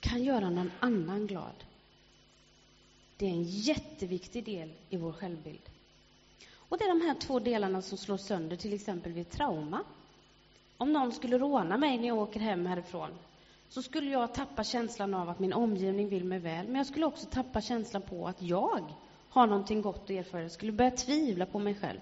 [0.01, 1.65] kan göra någon annan glad.
[3.17, 5.71] Det är en jätteviktig del i vår självbild.
[6.55, 9.85] Och det är de här två delarna som slår sönder, till exempel vid trauma.
[10.77, 13.11] Om någon skulle råna mig när jag åker hem härifrån,
[13.69, 17.07] så skulle jag tappa känslan av att min omgivning vill mig väl, men jag skulle
[17.07, 18.95] också tappa känslan på att jag
[19.33, 20.43] har någonting gott att erfara.
[20.43, 21.99] Jag skulle börja tvivla på mig själv.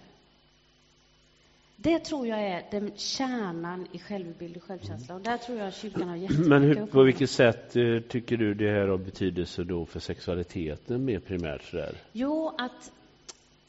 [1.77, 5.15] Det tror jag är den kärnan i självbild och självkänsla.
[5.15, 8.55] Och där tror jag kyrkan har jättemycket Men hur, på vilket sätt eh, tycker du
[8.55, 11.63] det här har betydelse då för sexualiteten mer primärt?
[11.63, 11.95] Sådär?
[12.13, 12.93] Jo, att,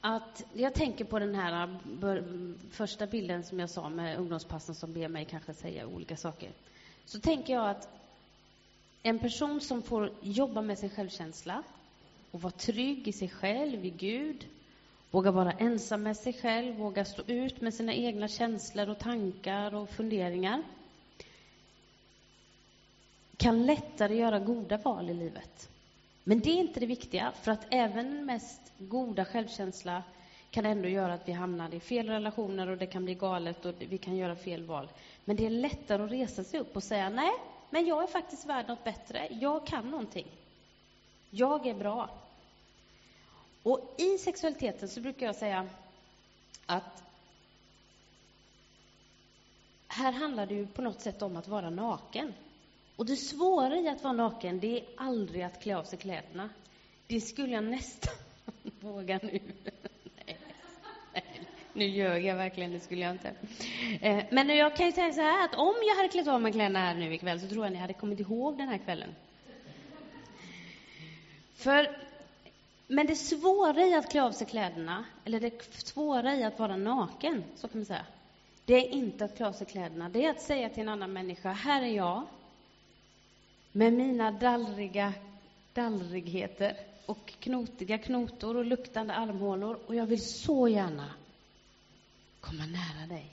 [0.02, 2.24] att jag tänker på den här bör,
[2.71, 6.50] första bilden som jag sa med ungdomspassen som ber mig kanske säga olika saker.
[7.06, 7.89] Så tänker jag att
[9.04, 11.63] en person som får jobba med sin självkänsla
[12.32, 14.48] och vara trygg i sig själv, i Gud,
[15.12, 19.76] Våga vara ensam med sig själv, våga stå ut med sina egna känslor och tankar
[19.76, 20.63] och funderingar.
[23.38, 25.70] Kan lättare göra goda val i livet.
[26.24, 30.04] Men det är inte det viktiga, för att även den mest goda självkänsla
[30.52, 33.76] kan ändå göra att vi hamnar i fel relationer och det kan bli galet och
[33.80, 34.89] vi kan göra fel val.
[35.26, 37.32] Men det är lättare att resa sig upp och säga nej,
[37.70, 39.28] men jag är faktiskt värd något bättre.
[39.32, 40.28] Jag kan någonting.
[41.32, 42.10] Jag är bra.
[43.63, 45.67] Och i sexualiteten så brukar jag säga
[46.65, 47.04] att
[49.88, 52.34] här handlar det ju på något sätt om att vara naken.
[52.96, 56.50] Och det svåra i att vara naken, det är aldrig att klä av sig kläderna.
[57.08, 58.13] Det skulle jag nästan
[58.80, 59.30] våga nu.
[60.26, 60.38] nej,
[61.13, 61.24] nej,
[61.74, 63.34] nu ljög jag verkligen, det skulle jag inte.
[64.02, 66.52] Eh, men jag kan ju säga så här att om jag hade klätt av mig
[66.52, 69.15] kläderna här nu ikväll så tror jag ni hade kommit ihåg den här kvällen.
[71.62, 71.97] För
[72.88, 76.78] men det svåra i att klä av sig kläderna, eller det svåra i att vara
[76.78, 78.06] naken, så kan man säga,
[78.65, 80.10] det är inte att klä av sig kläderna.
[80.10, 82.24] Det är att säga till en annan människa, här är jag,
[83.71, 85.13] med mina dallriga
[85.74, 91.13] dallrigheter och knotiga knotor och luktande armhålor och jag vill så gärna
[92.39, 93.26] komma nära dig.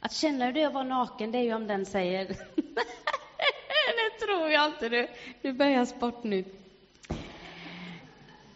[0.00, 2.26] Att känna hur det är att vara naken, det är ju om den säger
[3.96, 5.08] det tror jag inte du,
[5.42, 6.59] nu börjar Sportnytt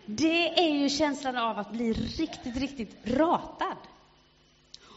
[0.07, 3.77] det är ju känslan av att bli riktigt, riktigt ratad.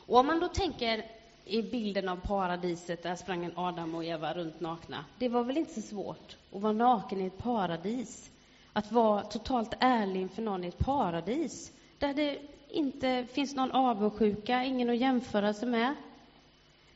[0.08, 1.06] Och om man då tänker
[1.46, 5.06] i bilden av paradiset, där sprang en Adam och Eva runt nakna.
[5.20, 8.32] Det var väl inte så svårt att vara naken i ett paradis?
[8.74, 12.40] Att vara totalt ärlig inför någon i ett paradis, där det
[12.70, 15.96] inte finns någon avundsjuka, ingen att jämföra sig med.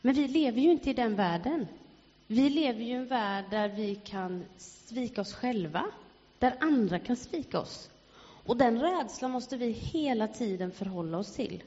[0.01, 1.67] Men vi lever ju inte i den världen.
[2.27, 5.85] Vi lever ju i en värld där vi kan svika oss själva,
[6.39, 7.89] där andra kan svika oss.
[8.45, 11.63] Och den rädslan måste vi hela tiden förhålla oss till.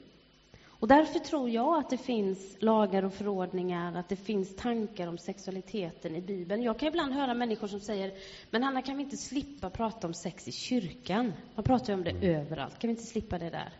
[0.79, 5.17] Och därför tror jag att det finns lagar och förordningar, att det finns tankar om
[5.17, 6.63] sexualiteten i Bibeln.
[6.63, 8.13] Jag kan ibland höra människor som säger,
[8.49, 11.33] men Hanna, kan vi inte slippa prata om sex i kyrkan?
[11.55, 13.73] Man pratar ju om det överallt, kan vi inte slippa det där?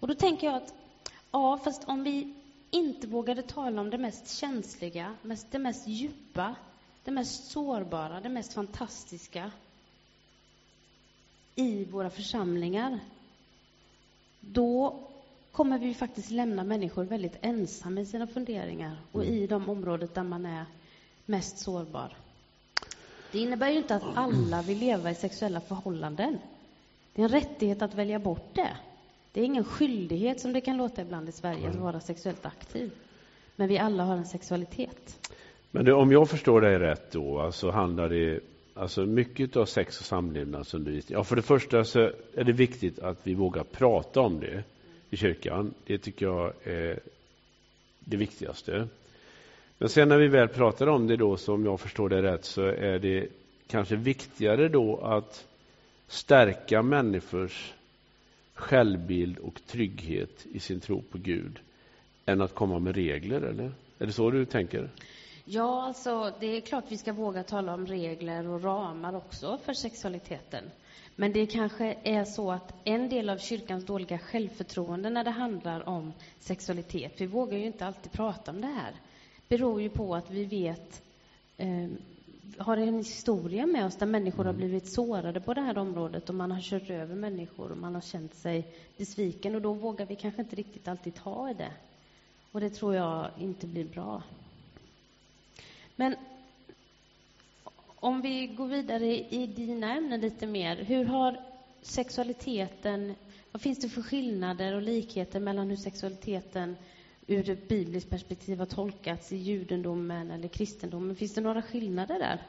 [0.00, 0.74] Och då tänker jag att,
[1.30, 2.34] ja, fast om vi
[2.70, 5.14] inte vågade tala om det mest känsliga,
[5.50, 6.54] det mest djupa,
[7.04, 9.52] det mest sårbara, det mest fantastiska
[11.60, 12.98] i våra församlingar,
[14.40, 15.00] då
[15.52, 20.22] kommer vi faktiskt lämna människor väldigt ensamma i sina funderingar och i de områden där
[20.22, 20.64] man är
[21.26, 22.16] mest sårbar.
[23.32, 26.38] Det innebär ju inte att alla vill leva i sexuella förhållanden.
[27.14, 28.76] Det är en rättighet att välja bort det.
[29.32, 32.90] Det är ingen skyldighet, som det kan låta ibland i Sverige, att vara sexuellt aktiv.
[33.56, 35.30] Men vi alla har en sexualitet.
[35.70, 38.40] Men det, om jag förstår dig rätt då, så alltså handlar det
[38.80, 41.18] alltså mycket av sex och samlevnadsundervisning.
[41.18, 42.00] Ja, för det första så
[42.34, 44.64] är det viktigt att vi vågar prata om det
[45.10, 45.74] i kyrkan.
[45.86, 47.00] Det tycker jag är
[48.00, 48.88] det viktigaste.
[49.78, 52.62] Men sen när vi väl pratar om det då, som jag förstår det rätt, så
[52.62, 53.28] är det
[53.66, 55.46] kanske viktigare då att
[56.06, 57.72] stärka människors
[58.54, 61.58] självbild och trygghet i sin tro på Gud
[62.26, 63.72] än att komma med regler, eller?
[63.98, 64.90] Är det så du tänker?
[65.44, 69.72] Ja, alltså, det är klart vi ska våga tala om regler och ramar också för
[69.72, 70.70] sexualiteten.
[71.16, 75.88] Men det kanske är så att en del av kyrkans dåliga självförtroende när det handlar
[75.88, 78.94] om sexualitet, vi vågar ju inte alltid prata om det här,
[79.48, 81.02] beror ju på att vi vet
[81.56, 81.88] eh,
[82.58, 84.56] har en historia med oss där människor har mm.
[84.56, 88.00] blivit sårade på det här området och man har kört över människor och man har
[88.00, 91.72] känt sig besviken och då vågar vi kanske inte riktigt alltid ta i det.
[92.52, 94.22] Och det tror jag inte blir bra.
[96.00, 96.14] Men
[97.96, 100.76] om vi går vidare i dina ämnen lite mer.
[100.76, 101.36] Hur har
[101.82, 103.14] sexualiteten,
[103.52, 106.76] vad finns det för skillnader och likheter mellan hur sexualiteten
[107.26, 111.16] ur ett bibliskt perspektiv har tolkats i judendomen eller kristendomen?
[111.16, 112.42] Finns det några skillnader där?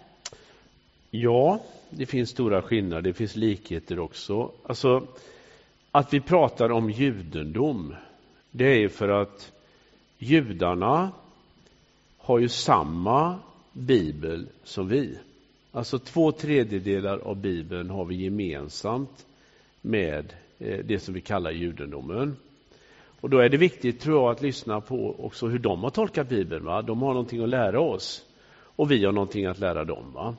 [1.10, 1.60] Ja,
[1.90, 3.02] det finns stora skillnader.
[3.02, 4.52] Det finns likheter också.
[4.64, 5.08] Alltså,
[5.92, 7.96] att vi pratar om judendom,
[8.52, 9.52] det är ju för att
[10.18, 11.12] judarna
[12.22, 13.40] har ju samma
[13.74, 15.18] bibel som vi.
[15.72, 19.26] Alltså två tredjedelar av Bibeln har vi gemensamt
[19.82, 22.36] med eh, det som vi kallar judendomen.
[23.22, 26.30] Och då är det viktigt, tror jag, att lyssna på också hur de har tolkat
[26.30, 26.66] Bibeln.
[26.66, 26.82] Va?
[26.82, 28.26] De har någonting att lära oss
[28.76, 30.14] och vi har någonting att lära dem.
[30.14, 30.36] Va?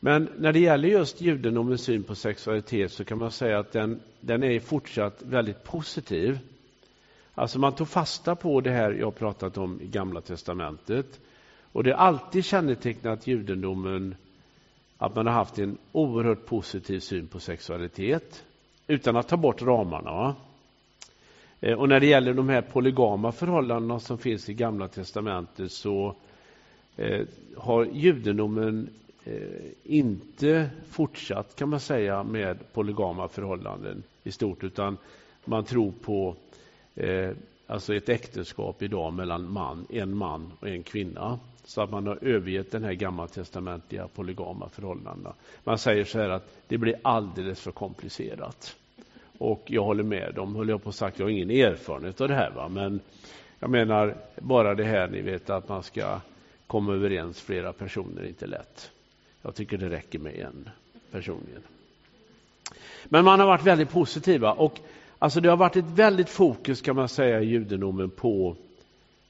[0.00, 4.00] Men när det gäller just judendomens syn på sexualitet så kan man säga att den,
[4.20, 6.38] den är fortsatt väldigt positiv.
[7.34, 11.20] Alltså man tog fasta på det här jag pratat om i Gamla testamentet
[11.72, 14.14] och det har alltid kännetecknat judendomen
[14.98, 18.44] att man har haft en oerhört positiv syn på sexualitet
[18.86, 20.34] utan att ta bort ramarna.
[21.60, 26.14] Eh, och när det gäller de här polygama förhållandena som finns i Gamla testamentet så
[26.96, 28.88] eh, har judendomen
[29.24, 29.34] eh,
[29.84, 34.96] inte fortsatt kan man säga med polygama förhållanden i stort utan
[35.44, 36.36] man tror på
[36.94, 37.30] Eh,
[37.66, 41.38] alltså ett äktenskap idag mellan man, en man och en kvinna.
[41.64, 45.34] Så att man har övergett den här gammaltestamentliga polygama förhållandena.
[45.64, 48.76] Man säger så här att det blir alldeles för komplicerat.
[49.38, 52.28] Och jag håller med dem, höll jag på att sagt, jag har ingen erfarenhet av
[52.28, 52.50] det här.
[52.50, 52.68] Va?
[52.68, 53.00] Men
[53.58, 56.20] jag menar, bara det här, ni vet att man ska
[56.66, 58.90] komma överens flera personer är inte lätt.
[59.42, 60.68] Jag tycker det räcker med en
[61.10, 61.62] personligen.
[63.04, 64.80] Men man har varit väldigt positiva och
[65.22, 68.56] alltså det har varit ett väldigt fokus kan man säga i judendomen på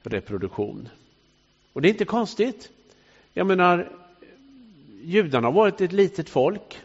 [0.03, 0.89] reproduktion.
[1.73, 2.69] Och det är inte konstigt.
[3.33, 3.89] Jag menar,
[5.03, 6.77] judarna har varit ett litet folk.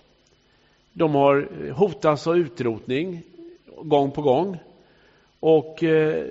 [0.92, 3.22] De har hotats av utrotning
[3.82, 4.59] gång på gång.
[5.40, 6.24] Och eh,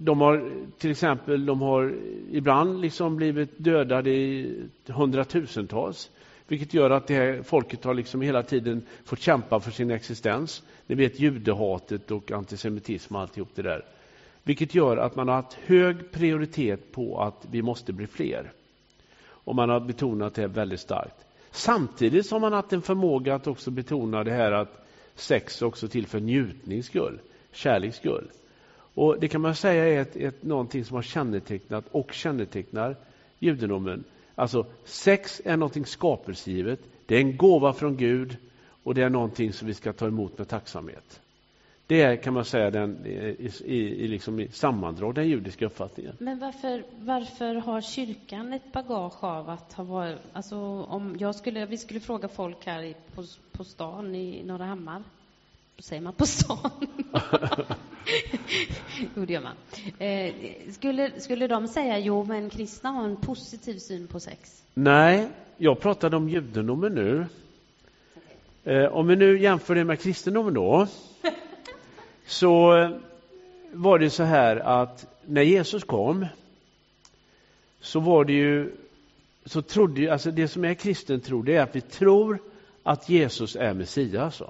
[0.00, 1.94] de har till exempel de har
[2.30, 4.56] ibland liksom blivit dödade i
[4.86, 6.10] hundratusentals.
[6.46, 10.62] Vilket gör att det här folket har liksom hela tiden fått kämpa för sin existens.
[10.88, 13.84] Ni vet judehatet och antisemitism och alltihop det där.
[14.42, 18.52] Vilket gör att man har haft hög prioritet på att vi måste bli fler.
[19.26, 21.26] Och man har betonat det väldigt starkt.
[21.50, 25.88] Samtidigt som man har haft en förmåga att också betona det här att sex också
[25.88, 27.18] till för njutnings skull,
[27.52, 28.30] kärleks skull.
[28.94, 32.96] Och Det kan man säga är ett, ett, någonting som har kännetecknat och kännetecknar
[33.38, 34.04] judendomen.
[34.34, 38.36] Alltså sex är någonting skapelsegivet, det är en gåva från Gud
[38.88, 41.20] och det är någonting som vi ska ta emot med tacksamhet.
[41.86, 46.16] Det är, kan man säga, den, i, i, i, liksom i sammandrag, den judiska uppfattningen.
[46.18, 50.18] Men varför, varför har kyrkan ett bagage av att ha varit...
[50.32, 50.56] Alltså
[50.88, 55.02] om jag skulle, vi skulle fråga folk här på, på stan i Norra Hammar.
[55.78, 56.70] Säger man på stan?
[59.14, 59.56] jo, det gör man.
[59.98, 60.34] Eh,
[60.72, 64.64] skulle, skulle de säga, jo, men kristna har en positiv syn på sex?
[64.74, 67.26] Nej, jag pratade om judendomen nu.
[68.68, 70.86] Eh, om vi nu jämför det med kristendomen då,
[72.26, 72.70] så
[73.72, 76.26] var det så här att när Jesus kom
[77.80, 78.72] så var det ju
[79.44, 82.38] så trodde ju, alltså det som är kristen tro, det är att vi tror
[82.82, 84.42] att Jesus är Messias.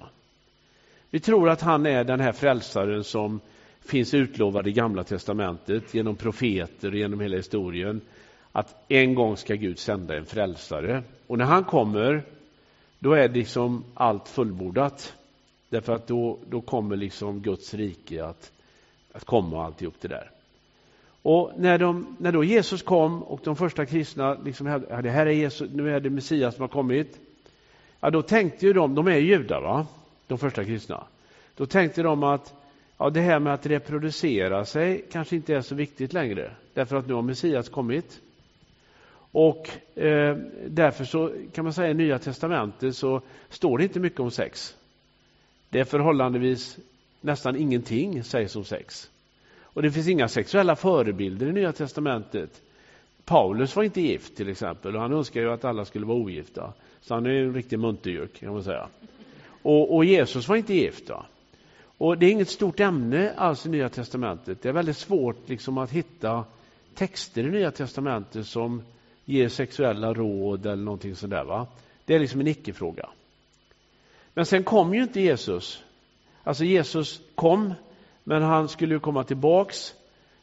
[1.11, 3.41] Vi tror att han är den här frälsaren som
[3.81, 8.01] finns utlovad i Gamla testamentet genom profeter och genom hela historien.
[8.53, 11.03] Att en gång ska Gud sända en frälsare.
[11.27, 12.23] Och när han kommer,
[12.99, 15.15] då är liksom allt fullbordat.
[15.69, 18.53] Därför att då, då kommer liksom Guds rike att,
[19.13, 20.31] att komma och alltihop det där.
[21.23, 25.27] Och när, de, när då Jesus kom och de första kristna liksom hade, det här
[25.27, 27.21] är Jesus, nu är det Messias som har kommit.
[28.01, 29.87] Ja, då tänkte ju de, de är judar va,
[30.27, 31.05] de första kristna.
[31.57, 32.55] Då tänkte de att
[32.99, 36.51] ja, det här med att reproducera sig kanske inte är så viktigt längre.
[36.75, 38.21] Därför att nu har Messias kommit.
[39.33, 44.21] Och eh, därför så kan man säga i Nya Testamentet så står det inte mycket
[44.21, 44.77] om sex.
[45.71, 46.79] Det är förhållandevis
[47.21, 49.11] nästan ingenting sägs om sex.
[49.63, 52.63] Och det finns inga sexuella förebilder i Nya Testamentet.
[53.25, 56.73] Paulus var inte gift till exempel och han önskar ju att alla skulle vara ogifta.
[57.01, 58.89] Så han är en riktig muntergök kan man säga.
[59.63, 61.07] Och, och, Jesus var inte gift.
[61.07, 61.27] Då.
[61.99, 64.63] Och det är inget stort ämne alls i Nya Testamentet.
[64.63, 66.45] Det är väldigt svårt liksom att hitta
[66.95, 68.83] texter i Nya Testamentet som
[69.29, 71.45] ge sexuella råd eller någonting sådär.
[71.45, 71.67] Va?
[72.05, 73.09] Det är liksom en icke-fråga.
[74.35, 75.85] Men sen kom ju inte Jesus.
[76.45, 77.75] Alltså Jesus kom,
[78.25, 79.95] men han skulle ju komma tillbaks,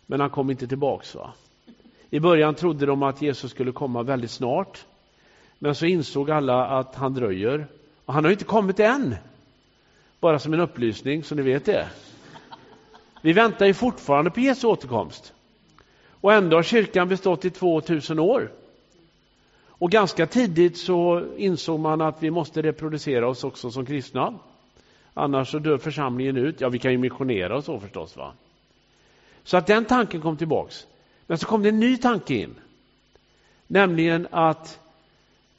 [0.06, 1.16] men han kom inte tillbaks.
[1.16, 1.34] Va?
[2.10, 4.86] I början trodde de att Jesus skulle komma väldigt snart,
[5.60, 7.68] men så insåg alla att han dröjer.
[8.06, 9.16] Och han har inte kommit än.
[10.20, 11.90] Bara som en upplysning, så ni vet det.
[13.22, 15.34] Vi väntar ju fortfarande på Jesu återkomst.
[16.22, 18.52] Och ändå har kyrkan bestått i 2000 år.
[19.86, 24.40] Och ganska tidigt så insåg man att vi måste reproducera oss också som kristna.
[25.14, 26.62] Annars så dör församlingen ut.
[26.62, 28.18] Ja, vi kan ju missionera och så förstås.
[28.18, 28.34] va.
[29.44, 30.88] Så att den tanken kom tillbaks.
[31.28, 32.56] Men så kom det en ny tanke in.
[33.68, 34.80] Nämligen att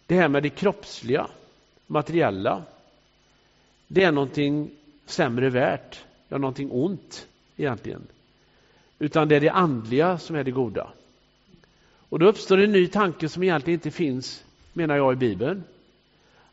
[0.06, 1.26] det här med det kroppsliga,
[1.86, 2.62] materiella,
[3.88, 4.70] det är någonting
[5.04, 8.06] sämre värt, ja, någonting ont egentligen.
[8.98, 10.88] Utan det är det andliga som är det goda.
[12.08, 15.64] Och då uppstår en ny tanke som egentligen inte finns, menar jag, i Bibeln.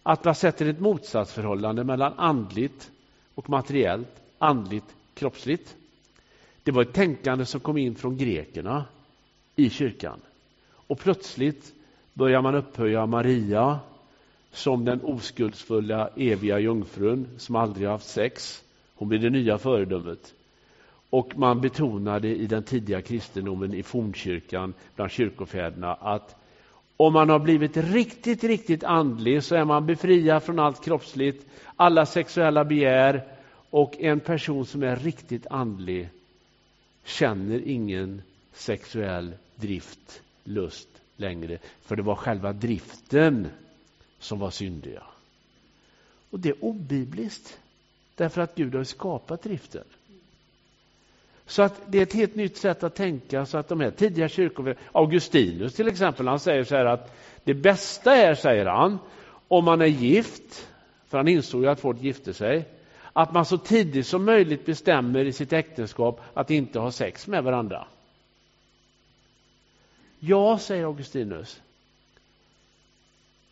[0.04, 2.92] Att man sätter ett motsatsförhållande mellan andligt
[3.36, 5.76] och materiellt, andligt, kroppsligt.
[6.64, 8.86] Det var ett tänkande som kom in från grekerna
[9.56, 10.20] i kyrkan.
[10.88, 11.74] Och plötsligt
[12.14, 13.80] börjar man upphöja Maria
[14.52, 18.64] som den oskuldsfulla, eviga jungfrun som aldrig haft sex.
[18.96, 20.34] Hon blir det nya föredömet.
[21.14, 26.36] Och man betonade i den tidiga kristendomen i fornkyrkan bland kyrkofäderna att
[26.98, 31.46] om man har blivit riktigt, riktigt andlig så är man befriad från allt kroppsligt,
[31.76, 33.24] alla sexuella begär
[33.70, 36.10] och en person som är riktigt andlig
[37.06, 38.22] känner ingen
[38.54, 41.58] sexuell drift, lust längre.
[41.82, 43.48] För det var själva driften
[44.20, 45.04] som var syndiga.
[46.30, 47.60] Och det är obibliskt.
[48.16, 49.84] Därför att Gud har skapat driften.
[51.46, 54.30] Så att det är ett helt nytt sätt att tänka så att de här tidiga
[54.30, 59.00] kyrkor, Augustinus till exempel, han säger så här att det bästa är, säger han,
[59.48, 60.70] om man är gift,
[61.08, 62.66] för han insåg ju att folk gifte sig,
[63.14, 67.44] att man så tidigt som möjligt bestämmer i sitt äktenskap att inte ha sex med
[67.44, 67.88] varandra.
[70.20, 71.62] Ja, säger Augustinus.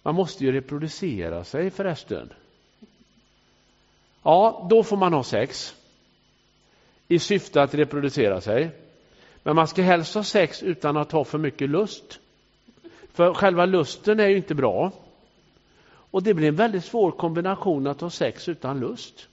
[0.04, 2.30] Man måste ju reproducera sig förresten.
[4.24, 5.76] Ja, då får man ha sex
[7.12, 8.70] i syfte att reproducera sig.
[9.44, 12.20] Men man ska helst ha sex utan att ha för mycket lust.
[13.14, 14.92] För själva lusten är ju inte bra.
[15.88, 19.28] Och det blir en väldigt svår kombination att ha sex utan lust.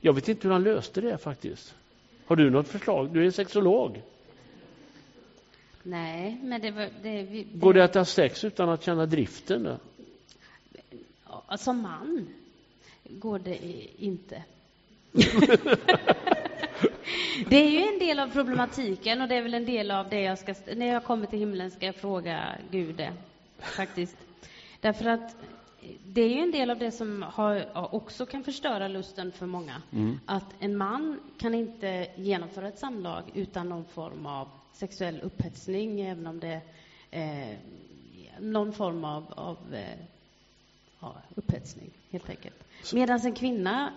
[0.00, 1.74] Jag vet inte hur han löste det faktiskt.
[2.26, 3.10] Har du något förslag?
[3.12, 4.02] Du är sexolog.
[5.82, 6.88] Nej, men det var...
[7.02, 7.42] Det, det...
[7.42, 9.76] Går det att ha sex utan att känna driften?
[11.58, 12.28] Som man
[13.04, 13.58] går det
[13.98, 14.42] inte.
[17.46, 20.20] Det är ju en del av problematiken och det är väl en del av det
[20.20, 23.12] jag ska, när jag kommer till himlen ska jag fråga Gud det,
[23.58, 24.16] faktiskt.
[24.80, 25.36] Därför att
[26.06, 29.82] det är ju en del av det som har, också kan förstöra lusten för många.
[29.92, 30.20] Mm.
[30.26, 36.26] Att en man kan inte genomföra ett samlag utan någon form av sexuell upphetsning, även
[36.26, 36.60] om det
[37.10, 37.56] eh,
[38.40, 42.64] någon form av, av eh, upphetsning, helt enkelt.
[42.92, 43.92] Medan en kvinna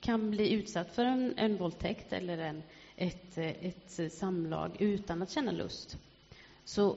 [0.00, 2.62] kan bli utsatt för en, en våldtäkt eller en,
[2.96, 5.98] ett, ett samlag utan att känna lust.
[6.64, 6.96] Så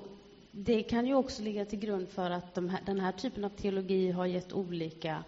[0.51, 3.49] det kan ju också ligga till grund för att de här, den här typen av
[3.49, 5.23] teologi har gett olika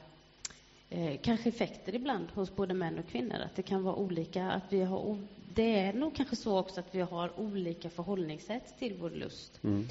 [0.89, 3.35] eh, kanske effekter ibland hos både män och kvinnor.
[3.45, 4.51] Att det kan vara olika.
[4.51, 5.17] Att vi har,
[5.53, 9.63] det är nog kanske så också att vi har olika förhållningssätt till vår lust.
[9.63, 9.87] Mm.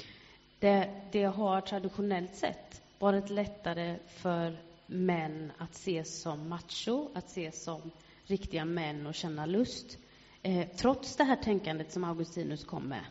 [0.59, 4.57] Det, det har traditionellt sett varit lättare för
[4.93, 7.91] män att ses som macho, att ses som
[8.25, 9.97] riktiga män och känna lust.
[10.41, 13.05] Eh, trots det här tänkandet som Augustinus kom med.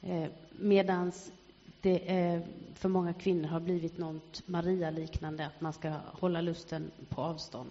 [0.00, 1.12] Eh, Medan
[1.80, 2.40] det eh,
[2.74, 7.70] för många kvinnor har blivit något Maria-liknande, att man ska hålla lusten på avstånd.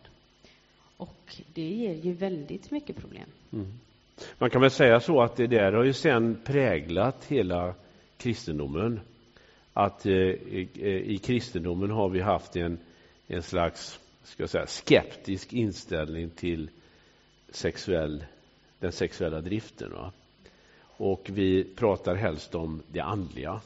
[0.97, 3.29] Och det ger ju väldigt mycket problem.
[3.51, 3.79] Mm.
[4.37, 7.73] Man kan väl säga så att det där har ju sen präglat hela
[8.17, 8.99] kristendomen.
[9.73, 12.77] Att eh, i, eh, i kristendomen har vi haft en
[13.33, 16.69] en slags ska jag säga, skeptisk inställning till
[17.49, 18.25] sexuell,
[18.79, 19.91] den sexuella driften.
[19.93, 20.11] Va?
[20.97, 23.61] Och vi pratar helst om det andliga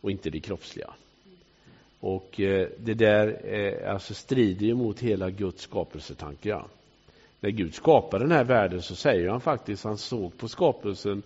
[0.00, 0.90] och inte det kroppsliga.
[2.00, 6.48] Och eh, det där eh, alltså strider ju mot hela Guds skapelsetanke.
[6.48, 6.66] Ja.
[7.40, 11.22] När Gud skapade den här världen så säger han faktiskt, han såg på skapelsen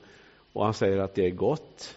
[0.52, 1.96] och han säger att det är gott.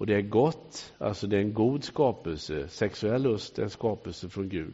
[0.00, 2.68] Och det är gott, alltså det är en god skapelse.
[2.68, 4.72] Sexuell lust är en skapelse från Gud.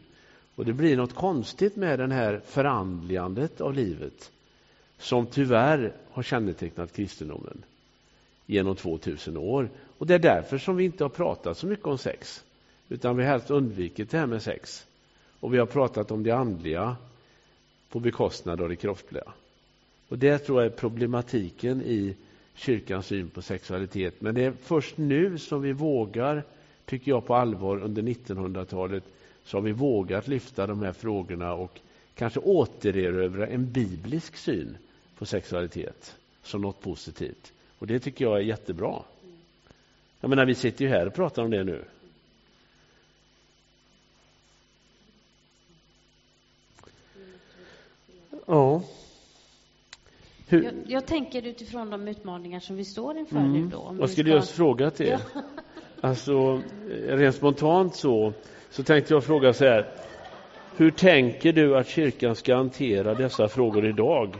[0.55, 4.31] Och det blir något konstigt med det här förandligandet av livet
[4.97, 7.63] som tyvärr har kännetecknat kristendomen
[8.45, 9.69] genom 2000 år.
[9.97, 12.43] Och det är därför som vi inte har pratat så mycket om sex,
[12.89, 14.85] utan vi har helst undvikit det här med sex.
[15.39, 16.95] Och vi har pratat om det andliga
[17.89, 19.33] på bekostnad av det kroppsliga.
[20.09, 22.15] Och det tror jag är problematiken i
[22.57, 24.21] kyrkans syn på sexualitet.
[24.21, 26.43] Men det är först nu som vi vågar,
[26.85, 29.03] tycker jag på allvar, under 1900-talet
[29.43, 31.79] som vi vågat lyfta de här frågorna och
[32.15, 34.77] kanske återerövra en biblisk syn
[35.17, 37.53] på sexualitet som något positivt.
[37.79, 39.01] Och det tycker jag är jättebra.
[40.19, 41.83] Jag menar, vi sitter ju här och pratar om det nu.
[48.45, 48.83] Ja.
[50.49, 50.63] Hur?
[50.63, 53.51] Jag, jag, tänker utifrån de utmaningar som vi står inför mm.
[53.53, 53.95] nu då.
[53.99, 54.35] Jag skulle ska...
[54.35, 55.19] just fråga till er.
[55.33, 55.41] Ja.
[56.01, 56.61] Alltså,
[57.07, 58.33] rent spontant så,
[58.69, 59.87] så tänkte jag fråga så här.
[60.77, 64.35] Hur tänker du att kyrkan ska hantera dessa frågor idag?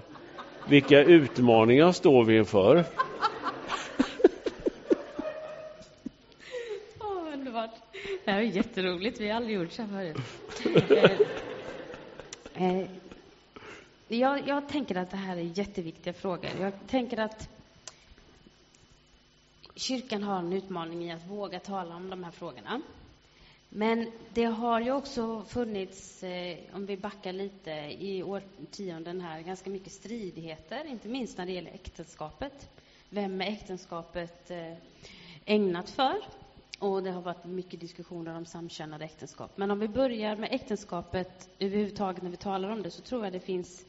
[0.70, 2.76] Vilka utmaningar står vi inför?
[6.99, 7.72] oh, underbart.
[8.26, 9.22] Det här är jätteroligt.
[9.22, 10.14] Vi har aldrig gjort så här
[12.53, 12.88] förut.
[14.08, 16.49] Jag, jag tänker att det här är jätteviktiga frågor.
[16.60, 17.49] Jag tänker att
[19.76, 22.82] kyrkan har en utmaning i att våga tala om de här frågorna.
[23.70, 29.70] Men det har ju också funnits, eh, om vi backar lite, i årtionden här, ganska
[29.70, 32.70] mycket stridigheter, inte minst när det gäller äktenskapet.
[33.10, 34.74] Vem är äktenskapet eh,
[35.45, 36.16] ägnat för?
[36.80, 39.51] Och det har varit mycket diskussioner om samkönade äktenskap.
[39.55, 43.34] Men om vi börjar med äktenskapet överhuvudtaget när vi talar om det, så tror jag
[43.34, 43.86] det finns,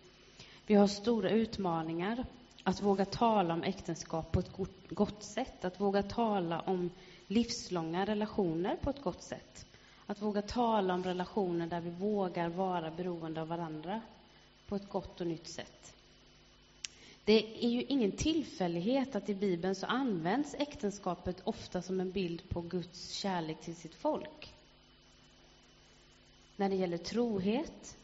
[0.69, 2.25] vi har stora utmaningar
[2.62, 4.53] att våga tala om äktenskap på ett
[4.91, 6.91] gott sätt, att våga tala om
[7.27, 9.66] livslånga relationer på ett gott sätt.
[10.07, 14.01] Att våga tala om relationer där vi vågar vara beroende av varandra
[14.66, 15.95] på ett gott och nytt sätt.
[17.25, 22.49] Det är ju ingen tillfällighet att i Bibeln så används äktenskapet ofta som en bild
[22.49, 24.55] på Guds kärlek till sitt folk.
[26.57, 27.97] När det gäller trohet,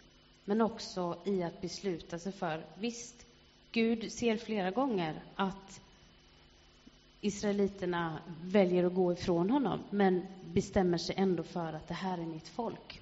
[0.45, 3.27] men också i att besluta sig för, visst,
[3.73, 5.81] Gud ser flera gånger att
[7.21, 12.27] israeliterna väljer att gå ifrån honom, men bestämmer sig ändå för att det här är
[12.27, 13.01] mitt folk.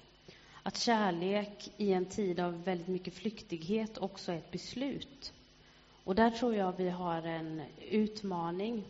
[0.63, 5.33] Att kärlek i en tid av väldigt mycket flyktighet också är ett beslut.
[6.03, 8.83] Och där tror jag vi har en utmaning.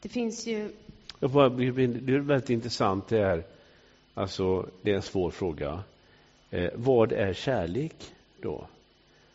[0.00, 0.72] Det finns ju...
[1.20, 3.44] Det är väldigt intressant det här.
[4.14, 5.82] alltså det är en svår fråga.
[6.50, 7.94] Eh, vad är kärlek
[8.40, 8.66] då?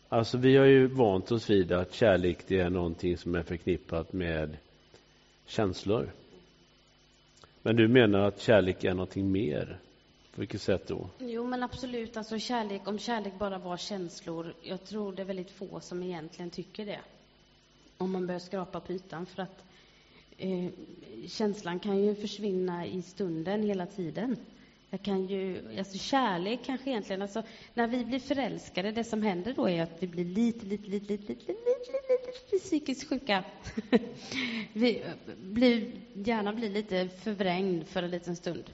[0.08, 4.12] Alltså vi har ju vant oss vid att kärlek det är någonting som är förknippat
[4.12, 4.56] med
[5.46, 6.10] känslor.
[7.62, 9.78] Men du menar att kärlek är någonting mer?
[10.34, 11.08] På vilket sätt då?
[11.18, 12.16] Jo, men absolut.
[12.16, 16.50] Alltså kärlek, om kärlek bara var känslor, jag tror det är väldigt få som egentligen
[16.50, 17.00] tycker det.
[17.98, 19.64] Om man börjar skrapa på ytan, för att
[20.36, 20.68] eh,
[21.26, 24.36] känslan kan ju försvinna i stunden hela tiden.
[24.94, 27.42] Jag kan ju, alltså kärlek kanske egentligen, alltså
[27.74, 31.06] när vi blir förälskade, det som händer då är att vi blir lite, lite, lite,
[31.12, 31.52] lite, lite, lite,
[31.92, 33.44] lite, lite psykiskt sjuka.
[34.72, 35.04] vi
[35.42, 38.64] blir, hjärnan blir lite förvrängd för en liten stund.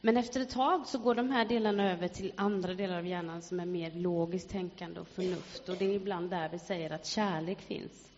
[0.00, 3.42] Men efter ett tag så går de här delarna över till andra delar av hjärnan
[3.42, 5.68] som är mer logiskt tänkande och förnuft.
[5.68, 8.12] Och det är ibland där vi säger att kärlek finns.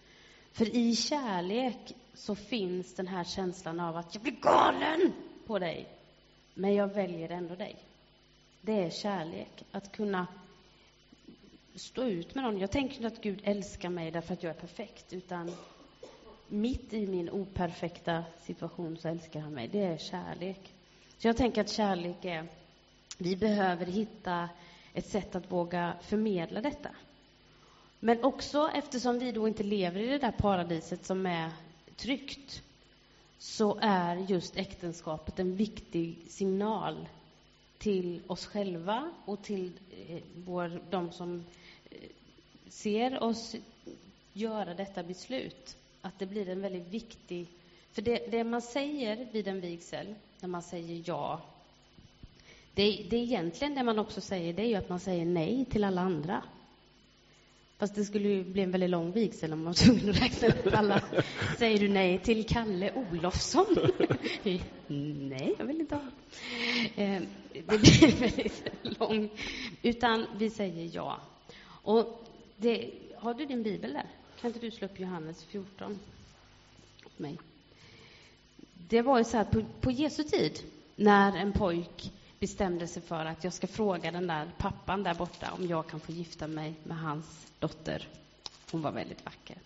[0.52, 5.12] För i kärlek så finns den här känslan av att jag blir galen
[5.46, 5.95] på dig.
[6.58, 7.76] Men jag väljer ändå dig.
[8.60, 10.26] Det är kärlek, att kunna
[11.74, 12.58] stå ut med någon.
[12.58, 15.52] Jag tänker inte att Gud älskar mig därför att jag är perfekt, utan
[16.48, 19.68] mitt i min operfekta situation så älskar han mig.
[19.68, 20.72] Det är kärlek.
[21.18, 22.46] Så jag tänker att kärlek är...
[23.18, 24.48] Vi behöver hitta
[24.94, 26.90] ett sätt att våga förmedla detta.
[28.00, 31.50] Men också eftersom vi då inte lever i det där paradiset som är
[31.96, 32.62] tryggt
[33.38, 37.08] så är just äktenskapet en viktig signal
[37.78, 39.72] till oss själva och till
[40.08, 41.44] eh, vår, de som
[41.90, 41.98] eh,
[42.68, 43.56] ser oss
[44.32, 45.76] göra detta beslut.
[46.02, 47.46] Att det blir en väldigt viktig...
[47.92, 51.40] För det, det man säger vid en vigsel, när man säger ja,
[52.74, 55.84] det, det egentligen det man också säger, det är ju att man säger nej till
[55.84, 56.42] alla andra.
[57.78, 60.48] Fast det skulle ju bli en väldigt lång vigsel om man var tvungen att räkna
[60.48, 61.02] upp alla.
[61.58, 63.66] Säger du nej till Kalle Olofsson?
[65.28, 66.02] nej, jag vill inte ha
[66.96, 67.22] eh,
[67.52, 69.30] Det blir väldigt lång.
[69.82, 71.20] Utan vi säger ja.
[71.82, 72.24] Och
[72.56, 74.06] det, har du din bibel där?
[74.40, 75.98] Kan inte du slå upp Johannes 14?
[77.16, 77.38] Mig.
[78.88, 80.60] Det var ju så här, på, på Jesu tid,
[80.96, 85.52] när en pojk bestämde sig för att jag ska fråga den där pappan där borta
[85.52, 88.08] om jag kan få gifta mig med hans dotter.
[88.70, 89.56] Hon var väldigt vacker.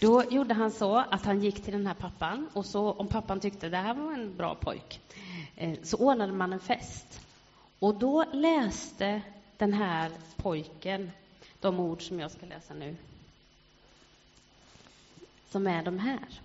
[0.00, 3.40] Då gjorde han så att han gick till den här pappan och så om pappan
[3.40, 5.00] tyckte det här var en bra pojk
[5.56, 7.20] eh, så ordnade man en fest.
[7.78, 9.22] Och då läste
[9.56, 11.10] den här pojken
[11.60, 12.96] de ord som jag ska läsa nu.
[15.50, 16.40] Som är de här.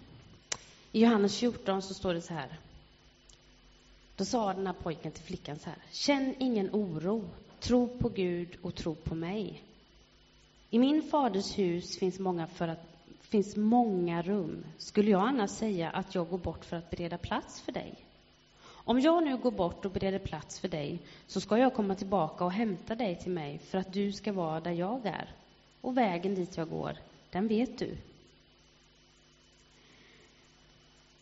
[0.91, 2.59] I Johannes 14 så står det så här.
[4.15, 5.79] Då sa den här pojken till flickan så här.
[5.91, 7.29] Känn ingen oro.
[7.59, 9.63] Tro på Gud och tro på mig.
[10.69, 12.85] I min faders hus finns många, för att,
[13.21, 14.65] finns många rum.
[14.77, 17.95] Skulle jag annars säga att jag går bort för att bereda plats för dig?
[18.85, 22.45] Om jag nu går bort och bereder plats för dig, så ska jag komma tillbaka
[22.45, 25.35] och hämta dig till mig för att du ska vara där jag är.
[25.81, 26.97] Och vägen dit jag går,
[27.31, 27.97] den vet du.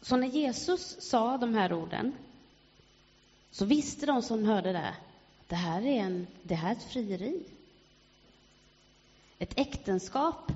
[0.02, 2.14] Så när Jesus sa de här orden
[3.52, 6.84] så visste de som hörde det att det här är, en, det här är ett
[6.84, 7.44] frieri.
[9.40, 10.52] Ett äktenskap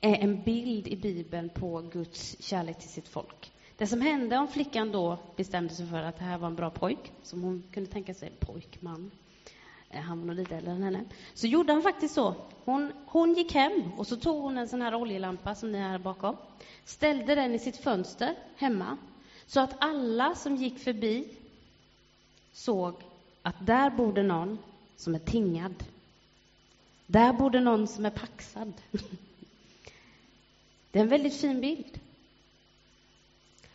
[0.00, 3.52] är en bild i Bibeln på Guds kärlek till sitt folk.
[3.76, 6.70] Det som hände om flickan då bestämde sig för att det här var en bra
[6.70, 9.10] pojk, som hon kunde tänka sig, pojkman,
[9.90, 11.04] eh, han var nog lite äldre än henne,
[11.34, 12.34] så gjorde han faktiskt så.
[12.64, 15.88] Hon, hon gick hem och så tog hon en sån här oljelampa som ni har
[15.88, 16.36] här bakom,
[16.84, 18.96] ställde den i sitt fönster hemma,
[19.46, 21.28] så att alla som gick förbi
[22.56, 22.94] såg
[23.42, 24.58] att där bor någon
[24.96, 25.84] som är tingad.
[27.06, 28.72] Där bor det någon som är paxad.
[30.90, 32.00] Det är en väldigt fin bild.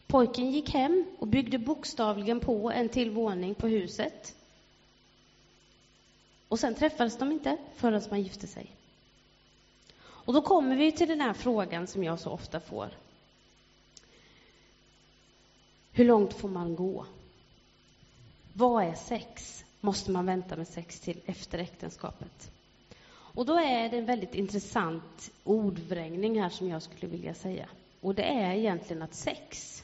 [0.07, 4.35] Pojken gick hem och byggde bokstavligen på en till våning på huset.
[6.47, 8.75] Och sen träffades de inte förrän man gifte sig.
[10.01, 12.89] Och då kommer vi till den här frågan som jag så ofta får.
[15.91, 17.05] Hur långt får man gå?
[18.53, 19.65] Vad är sex?
[19.79, 22.51] Måste man vänta med sex till efter äktenskapet?
[23.11, 27.69] Och då är det en väldigt intressant ordvrängning här som jag skulle vilja säga.
[28.01, 29.83] Och det är egentligen att sex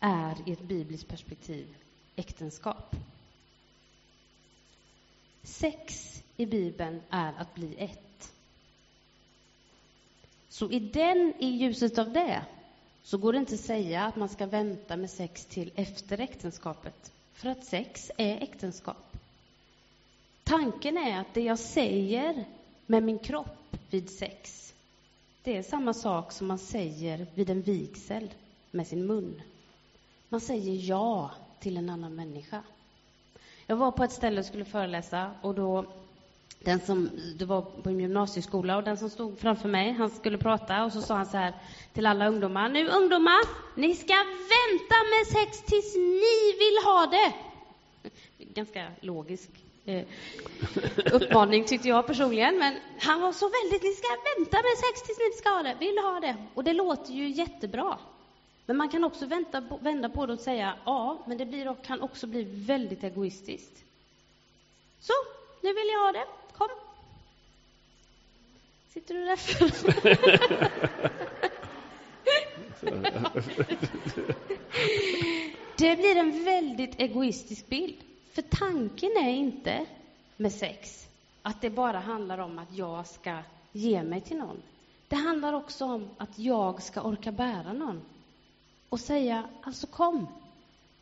[0.00, 1.76] är i ett bibliskt perspektiv
[2.16, 2.96] äktenskap.
[5.42, 8.32] Sex i Bibeln är att bli ett.
[10.48, 12.42] Så i den, i ljuset av det,
[13.02, 17.13] så går det inte att säga att man ska vänta med sex till efter äktenskapet.
[17.34, 19.16] För att sex är äktenskap.
[20.44, 22.44] Tanken är att det jag säger
[22.86, 24.74] med min kropp vid sex,
[25.42, 28.34] det är samma sak som man säger vid en vigsel
[28.70, 29.42] med sin mun.
[30.28, 31.30] Man säger ja
[31.60, 32.62] till en annan människa.
[33.66, 35.84] Jag var på ett ställe och skulle föreläsa och då
[36.64, 40.38] den som, det var på en gymnasieskola och den som stod framför mig, han skulle
[40.38, 41.54] prata och så sa han så här
[41.92, 42.68] till alla ungdomar.
[42.68, 43.40] Nu ungdomar,
[43.74, 44.14] ni ska
[44.56, 47.32] vänta med sex tills ni vill ha det.
[48.38, 49.50] ganska logisk
[49.84, 50.04] eh,
[51.12, 52.58] uppmaning tyckte jag personligen.
[52.58, 55.76] Men han var så väldigt, ni ska vänta med sex tills ni ska ha det.
[55.80, 56.36] Vill du ha det?
[56.54, 57.98] Och det låter ju jättebra.
[58.66, 62.00] Men man kan också vänta, vända på det och säga ja, men det blir, kan
[62.00, 63.84] också bli väldigt egoistiskt.
[65.00, 65.12] Så,
[65.64, 66.26] nu vill jag ha det.
[66.52, 66.68] Kom.
[68.92, 69.70] Sitter du där för?
[75.76, 77.96] Det blir en väldigt egoistisk bild.
[78.32, 79.86] För tanken är inte
[80.36, 81.08] med sex
[81.42, 83.38] att det bara handlar om att jag ska
[83.72, 84.62] ge mig till någon.
[85.08, 88.02] Det handlar också om att jag ska orka bära någon
[88.88, 90.26] och säga, alltså kom.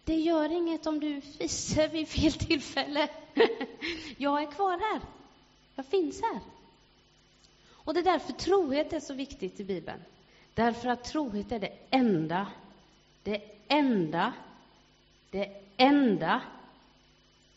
[0.05, 3.09] Det gör inget om du fiser vid fel tillfälle.
[4.17, 5.01] jag är kvar här.
[5.75, 6.41] Jag finns här.
[7.71, 10.01] Och det är därför trohet är så viktigt i Bibeln.
[10.55, 12.47] Därför att trohet är det enda,
[13.23, 14.33] det enda,
[15.31, 16.43] det enda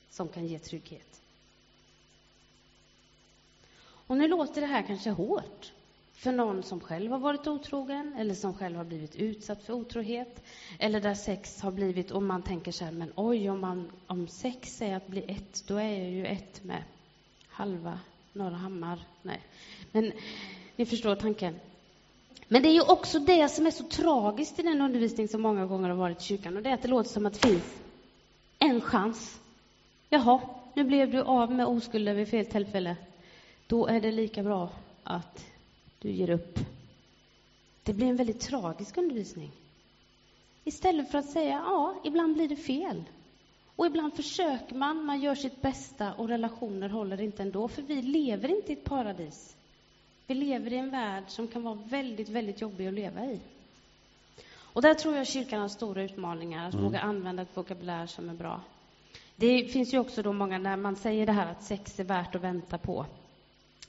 [0.10, 1.22] som kan ge trygghet.
[4.08, 5.72] Och nu låter det här kanske hårt
[6.16, 10.44] för någon som själv har varit otrogen eller som själv har blivit utsatt för otrohet
[10.80, 14.28] eller där sex har blivit, och man tänker så här, men oj, om, man, om
[14.28, 16.84] sex är att bli ett, då är jag ju ett med
[17.48, 18.00] halva
[18.34, 19.00] Norra Hammar.
[19.22, 19.42] Nej,
[19.92, 20.12] men
[20.76, 21.56] ni förstår tanken.
[22.48, 25.66] Men det är ju också det som är så tragiskt i den undervisning som många
[25.66, 27.82] gånger har varit i kyrkan, och det är att det låter som att det finns
[28.60, 29.42] en chans.
[30.10, 30.42] Jaha,
[30.74, 32.96] nu blev du av med oskulden vid fel tillfälle.
[33.68, 34.70] Då är det lika bra
[35.04, 35.46] att
[36.06, 36.60] du ger upp.
[37.84, 39.52] Det blir en väldigt tragisk undervisning.
[40.64, 43.04] Istället för att säga, ja, ibland blir det fel.
[43.76, 48.02] Och ibland försöker man, man gör sitt bästa och relationer håller inte ändå, för vi
[48.02, 49.56] lever inte i ett paradis.
[50.28, 53.40] Vi lever i en värld som kan vara väldigt, väldigt jobbig att leva i.
[54.58, 56.86] Och där tror jag kyrkan har stora utmaningar, att mm.
[56.86, 58.62] våga använda ett vokabulär som är bra.
[59.36, 62.36] Det finns ju också då många, när man säger det här att sex är värt
[62.36, 63.06] att vänta på,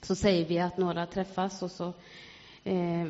[0.03, 1.93] så säger vi att några träffas och så
[2.65, 3.07] eh,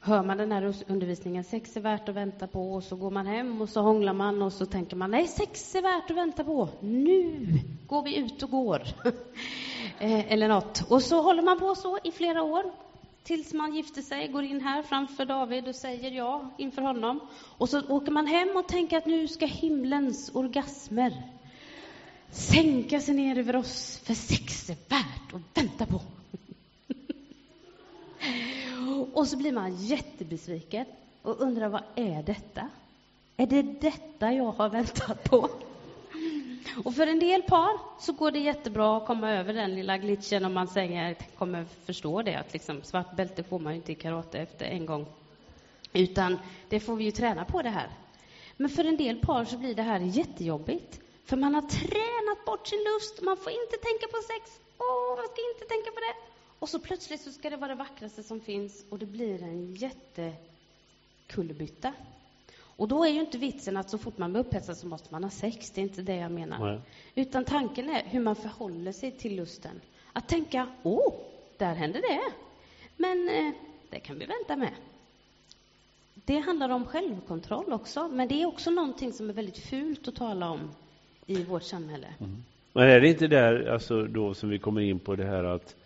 [0.00, 3.26] hör man den här undervisningen, sex är värt att vänta på, och så går man
[3.26, 6.44] hem och så hånglar man och så tänker man, nej, sex är värt att vänta
[6.44, 7.46] på, nu
[7.86, 8.82] går vi ut och går.
[9.98, 10.90] eh, eller något.
[10.90, 12.64] Och så håller man på så i flera år,
[13.22, 17.20] tills man gifter sig, går in här framför David och säger ja inför honom.
[17.58, 21.22] Och så åker man hem och tänker att nu ska himlens orgasmer
[22.32, 26.00] sänka sig ner över oss, för sex är värt att vänta på.
[29.14, 30.86] och så blir man jättebesviken
[31.22, 32.68] och undrar vad är detta?
[33.36, 35.48] Är det detta jag har väntat på?
[36.84, 40.44] Och för en del par så går det jättebra att komma över den lilla glitchen
[40.44, 43.94] om man säger, kommer förstå det, att liksom svart bälte får man ju inte i
[43.94, 45.06] karate efter en gång.
[45.92, 47.88] Utan det får vi ju träna på det här.
[48.56, 51.00] Men för en del par så blir det här jättejobbigt.
[51.24, 54.60] För man har tränat bort sin lust, man får inte tänka på sex.
[54.78, 56.14] Åh, man ska inte tänka på det.
[56.58, 59.74] Och så plötsligt så ska det vara det vackraste som finns och det blir en
[59.74, 61.92] jättekullerbytta.
[62.60, 65.24] Och då är ju inte vitsen att så fort man blir upphetsad så måste man
[65.24, 66.58] ha sex, det är inte det jag menar.
[66.58, 66.80] Nej.
[67.14, 69.80] Utan tanken är hur man förhåller sig till lusten.
[70.12, 71.14] Att tänka, åh,
[71.56, 72.32] där hände det.
[72.96, 73.52] Men eh,
[73.90, 74.74] det kan vi vänta med.
[76.14, 80.16] Det handlar om självkontroll också, men det är också någonting som är väldigt fult att
[80.16, 80.70] tala om
[81.30, 82.06] i vårt samhälle.
[82.20, 82.42] Mm.
[82.72, 85.76] Men är det inte där alltså, då som vi kommer in på det här att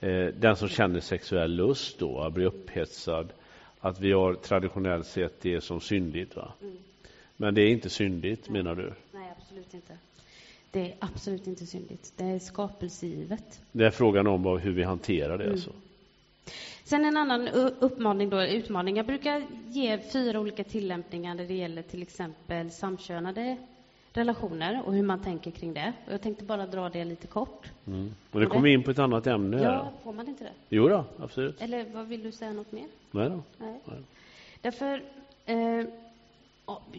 [0.00, 3.32] eh, den som känner sexuell lust då blir upphetsad,
[3.80, 6.36] att vi har traditionellt sett det som syndigt.
[6.36, 6.52] Va?
[6.62, 6.76] Mm.
[7.36, 8.62] Men det är inte syndigt, Nej.
[8.62, 8.92] menar du?
[9.12, 9.92] Nej, absolut inte.
[10.70, 12.12] Det är absolut inte syndigt.
[12.16, 13.60] Det är skapelsegivet.
[13.72, 15.44] Det är frågan om hur vi hanterar det.
[15.44, 15.54] Mm.
[15.54, 15.70] Alltså.
[16.84, 17.48] Sen en annan
[17.80, 18.96] uppmaning då, utmaning.
[18.96, 23.56] Jag brukar ge fyra olika tillämpningar när det gäller till exempel samkönade
[24.12, 25.92] relationer och hur man tänker kring det.
[26.06, 27.70] Och jag tänkte bara dra det lite kort.
[27.86, 28.14] Mm.
[28.30, 29.62] Och det kommer in på ett annat ämne.
[29.62, 29.92] Ja, här.
[30.04, 30.52] får man inte det?
[30.68, 31.62] Jo då, absolut.
[31.62, 32.86] Eller vad vill du säga något mer?
[33.10, 33.42] Nej då.
[33.58, 33.80] Nej.
[33.84, 34.00] Nej.
[34.60, 35.02] Därför,
[35.46, 35.86] eh,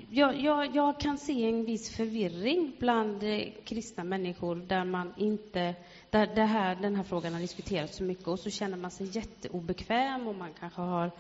[0.10, 5.76] jag, jag, jag, kan se en viss förvirring bland eh, kristna människor där man inte,
[6.10, 9.18] där det här, den här frågan har diskuterats så mycket och så känner man sig
[9.18, 11.12] jätteobekväm och man kanske har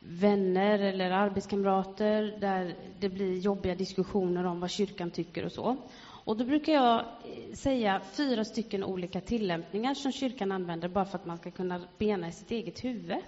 [0.00, 5.76] vänner eller arbetskamrater där det blir jobbiga diskussioner om vad kyrkan tycker och så.
[6.24, 11.18] Och då brukar jag eh, säga fyra stycken olika tillämpningar som kyrkan använder bara för
[11.18, 13.18] att man ska kunna bena i sitt eget huvud.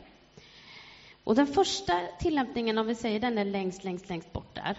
[1.24, 4.78] Och den första tillämpningen, om vi säger den är längst, längst, längst bort där,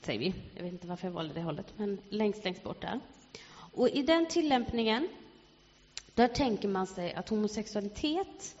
[0.00, 0.34] säger vi.
[0.54, 3.00] Jag vet inte varför jag valde det hållet, men längst, längst bort där.
[3.52, 5.08] Och i den tillämpningen,
[6.14, 8.56] där tänker man sig att homosexualitet,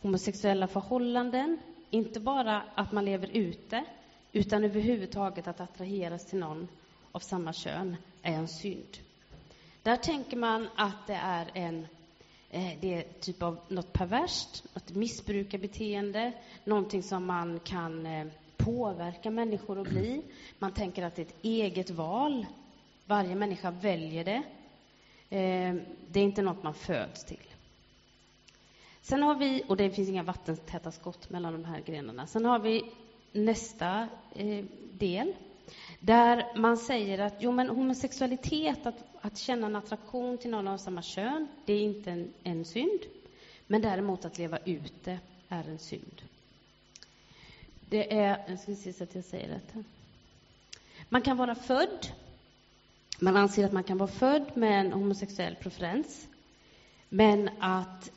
[0.00, 1.58] homosexuella förhållanden,
[1.90, 3.84] inte bara att man lever ute,
[4.32, 6.68] utan överhuvudtaget att attraheras till någon
[7.12, 8.98] av samma kön är en synd.
[9.82, 11.86] Där tänker man att det är en
[12.50, 16.32] eh, det är typ av något perverst, något missbrukarbeteende,
[16.64, 18.26] någonting som man kan eh,
[18.56, 20.22] påverka människor att bli.
[20.58, 22.46] Man tänker att det är ett eget val.
[23.06, 24.42] Varje människa väljer det.
[25.36, 25.74] Eh,
[26.08, 27.49] det är inte något man föds till.
[29.02, 32.26] Sen har vi, och det finns inga vattentäta skott mellan de här grenarna.
[32.26, 32.84] Sen har vi
[33.32, 35.34] nästa eh, del,
[36.00, 40.78] där man säger att jo, men homosexualitet, att, att känna en attraktion till någon av
[40.78, 43.00] samma kön, det är inte en, en synd.
[43.66, 46.22] Men däremot att leva ut det är en synd.
[47.88, 49.84] Det är, jag ska se så att jag säger detta.
[51.08, 52.06] Man kan vara född,
[53.20, 56.28] man anser att man kan vara född med en homosexuell preferens,
[57.08, 58.12] men att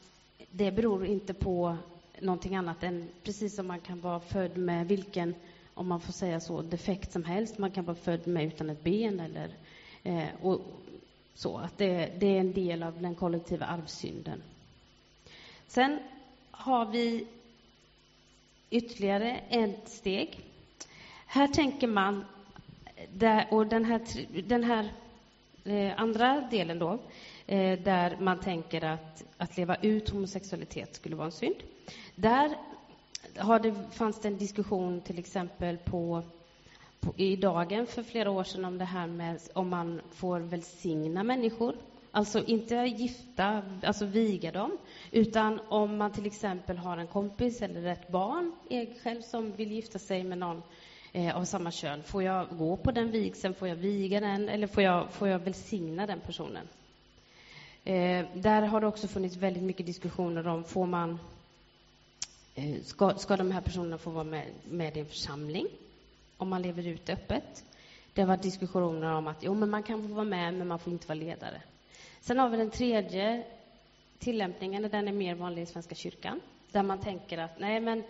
[0.56, 1.78] det beror inte på
[2.20, 5.36] någonting annat än precis som man kan vara född med vilken,
[5.74, 7.58] om man får säga så, defekt som helst.
[7.58, 9.49] Man kan vara född med utan ett ben eller
[10.04, 10.62] eh, och
[11.34, 11.58] så.
[11.58, 14.43] Att det, det är en del av den kollektiva arvsynden.
[15.68, 15.99] Sen
[16.51, 17.28] har vi
[18.70, 20.39] ytterligare ett steg.
[21.26, 22.26] Här tänker man,
[23.22, 24.01] eh, och den här,
[24.47, 24.91] den här
[25.64, 26.99] eh, andra delen då,
[27.48, 31.56] eh, där man tänker att, att leva ut homosexualitet skulle vara en synd.
[32.16, 32.58] Där
[33.38, 36.24] har det, fanns det en diskussion till exempel på,
[37.00, 41.24] på, i Dagen för flera år sedan om det här med om man får välsigna
[41.24, 41.76] människor.
[42.12, 44.78] Alltså inte gifta, alltså viga dem,
[45.12, 48.52] utan om man till exempel har en kompis eller ett barn
[49.04, 50.64] själv som vill gifta sig med någon
[51.12, 52.04] eh, av samma kön.
[52.04, 53.54] Får jag gå på den vigseln?
[53.54, 54.50] Får jag viga den?
[54.50, 56.68] Eller får jag, får jag välsigna den personen?
[57.84, 61.20] Eh, där har det också funnits väldigt mycket diskussioner om, får man,
[62.56, 65.68] eh, ska, ska de här personerna få vara med, med i en församling?
[66.38, 67.64] Om man lever ut öppet.
[68.14, 70.80] Det har varit diskussioner om att jo, men man kan få vara med, men man
[70.80, 71.62] får inte vara ledare.
[72.22, 73.44] Sen har vi den tredje
[74.20, 76.40] tillämpningen, och den är mer vanlig i Svenska kyrkan,
[76.72, 78.04] där man tänker att nej, men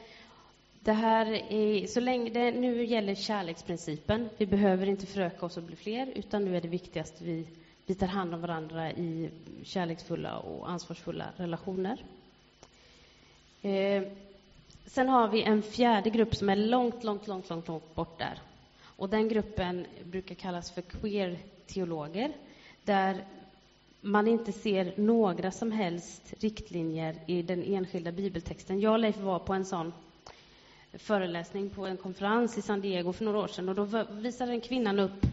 [0.79, 5.63] det här är, så länge det nu gäller kärleksprincipen, vi behöver inte föröka oss och
[5.63, 7.47] bli fler, utan nu är det viktigast vi,
[7.85, 9.29] vi tar hand om varandra i
[9.63, 12.03] kärleksfulla och ansvarsfulla relationer.
[13.61, 14.03] Eh,
[14.85, 18.39] sen har vi en fjärde grupp som är långt, långt, långt, långt, långt bort där.
[18.97, 22.33] Och den gruppen brukar kallas för queer-teologer,
[22.83, 23.25] där
[24.01, 28.79] man inte ser några som helst riktlinjer i den enskilda bibeltexten.
[28.79, 29.93] Jag och Leif var på en sån
[30.93, 34.61] föreläsning på en konferens i San Diego för några år sedan och då visade en
[34.61, 35.25] kvinnan upp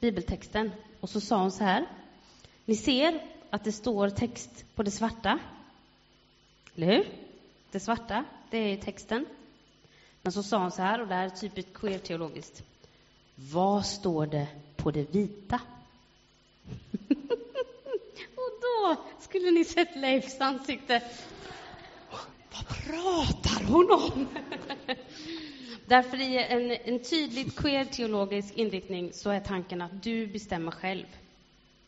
[0.00, 0.70] bibeltexten
[1.00, 1.86] och så sa hon så här.
[2.64, 3.20] Ni ser
[3.50, 5.38] att det står text på det svarta.
[6.74, 7.06] Eller hur?
[7.70, 9.26] Det svarta, det är texten.
[10.22, 12.62] Men så sa hon så här, och det här är typiskt queer-teologiskt.
[13.34, 15.60] Vad står det på det vita?
[18.34, 21.02] och då skulle ni sett Leifs ansikte.
[22.52, 24.26] Vad pratar hon om?
[25.88, 31.06] Därför i en, en tydligt queer-teologisk inriktning så är tanken att du bestämmer själv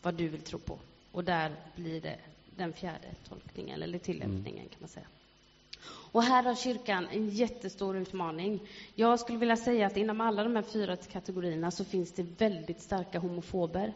[0.03, 0.79] vad du vill tro på.
[1.13, 2.17] Och där blir det
[2.57, 5.07] den fjärde tolkningen, eller tillämpningen kan man säga.
[6.13, 8.61] Och här har kyrkan en jättestor utmaning.
[8.95, 12.81] Jag skulle vilja säga att inom alla de här fyra kategorierna så finns det väldigt
[12.81, 13.93] starka homofober.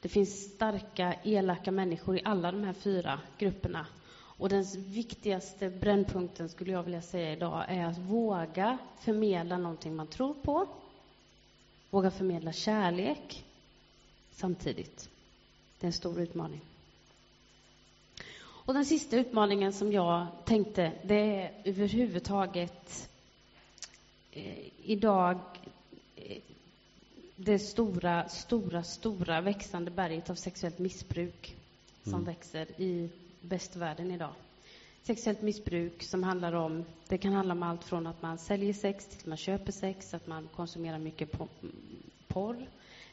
[0.00, 3.86] Det finns starka, elaka människor i alla de här fyra grupperna.
[4.38, 10.06] Och den viktigaste brännpunkten skulle jag vilja säga idag är att våga förmedla någonting man
[10.06, 10.68] tror på.
[11.90, 13.44] Våga förmedla kärlek
[14.30, 15.08] samtidigt.
[15.78, 16.60] Det är en stor utmaning.
[18.40, 23.10] Och den sista utmaningen som jag tänkte, det är överhuvudtaget
[24.32, 25.38] eh, idag
[26.16, 26.38] eh,
[27.36, 31.56] det stora, stora, stora växande berget av sexuellt missbruk
[32.02, 32.24] som mm.
[32.24, 33.10] växer i
[33.40, 34.32] bäst världen idag.
[35.02, 39.06] Sexuellt missbruk som handlar om, det kan handla om allt från att man säljer sex
[39.06, 41.32] till att man köper sex, att man konsumerar mycket
[42.28, 42.66] porr,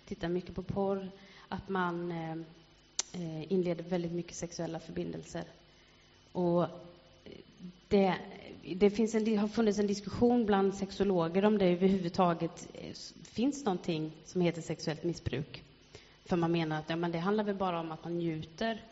[0.06, 1.10] tittar mycket på porr,
[1.48, 2.32] att man eh,
[3.14, 5.44] eh, inleder väldigt mycket sexuella förbindelser.
[6.32, 6.66] Och
[7.88, 8.16] det,
[8.76, 14.12] det finns en, har funnits en diskussion bland sexologer om det överhuvudtaget eh, finns någonting
[14.26, 15.64] som heter sexuellt missbruk.
[16.26, 18.84] För man menar att ja, men det handlar väl bara om att man njuter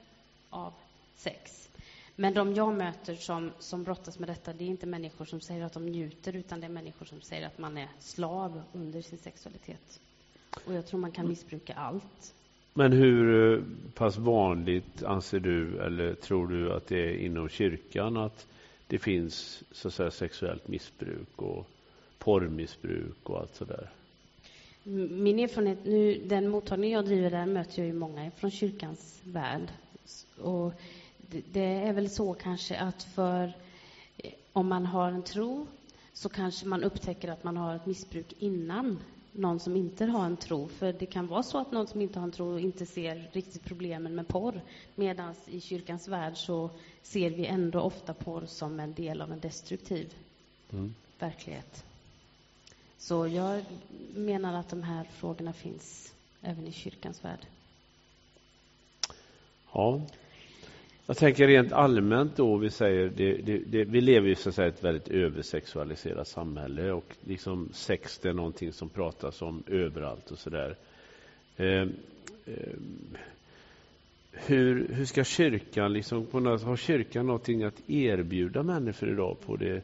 [0.49, 0.73] av
[1.15, 1.69] sex.
[2.15, 5.65] Men de jag möter som, som brottas med detta, det är inte människor som säger
[5.65, 9.17] att de njuter, utan det är människor som säger att man är slav under sin
[9.17, 9.99] sexualitet.
[10.65, 12.33] Och jag tror man kan missbruka allt.
[12.73, 18.17] Men hur eh, pass vanligt anser du, eller tror du att det är inom kyrkan
[18.17, 18.47] att
[18.87, 21.67] det finns så säga, sexuellt missbruk och
[22.17, 23.89] porrmissbruk och allt sådär?
[24.83, 29.67] min erfarenhet nu, den mottagning jag driver där möter jag ju många från kyrkans värld.
[30.37, 30.73] Och
[31.29, 33.53] det, är väl så kanske att för
[34.53, 35.67] om man har en tro
[36.13, 38.99] så kanske man upptäcker att man har ett missbruk innan
[39.31, 40.67] någon som inte har en tro.
[40.67, 43.63] För det kan vara så att någon som inte har en tro inte ser riktigt
[43.63, 44.61] problemen med porr.
[44.95, 46.69] Medan i kyrkans värld så
[47.01, 50.13] ser vi ändå ofta porr som en del av en destruktiv
[50.71, 50.95] mm.
[51.19, 51.85] verklighet.
[52.97, 53.65] Så jag
[54.13, 57.45] menar att de här frågorna finns även i kyrkans värld.
[59.73, 60.01] Ja.
[61.05, 64.55] Jag tänker rent allmänt då, vi säger, det, det, det, vi lever ju så att
[64.55, 70.31] säga ett väldigt översexualiserat samhälle och liksom sex det är någonting som pratas om överallt
[70.31, 70.75] och sådär.
[71.57, 71.81] Eh,
[72.45, 72.77] eh,
[74.31, 79.55] hur, hur ska kyrkan, liksom, på något, har kyrkan någonting att erbjuda människor idag på
[79.55, 79.83] det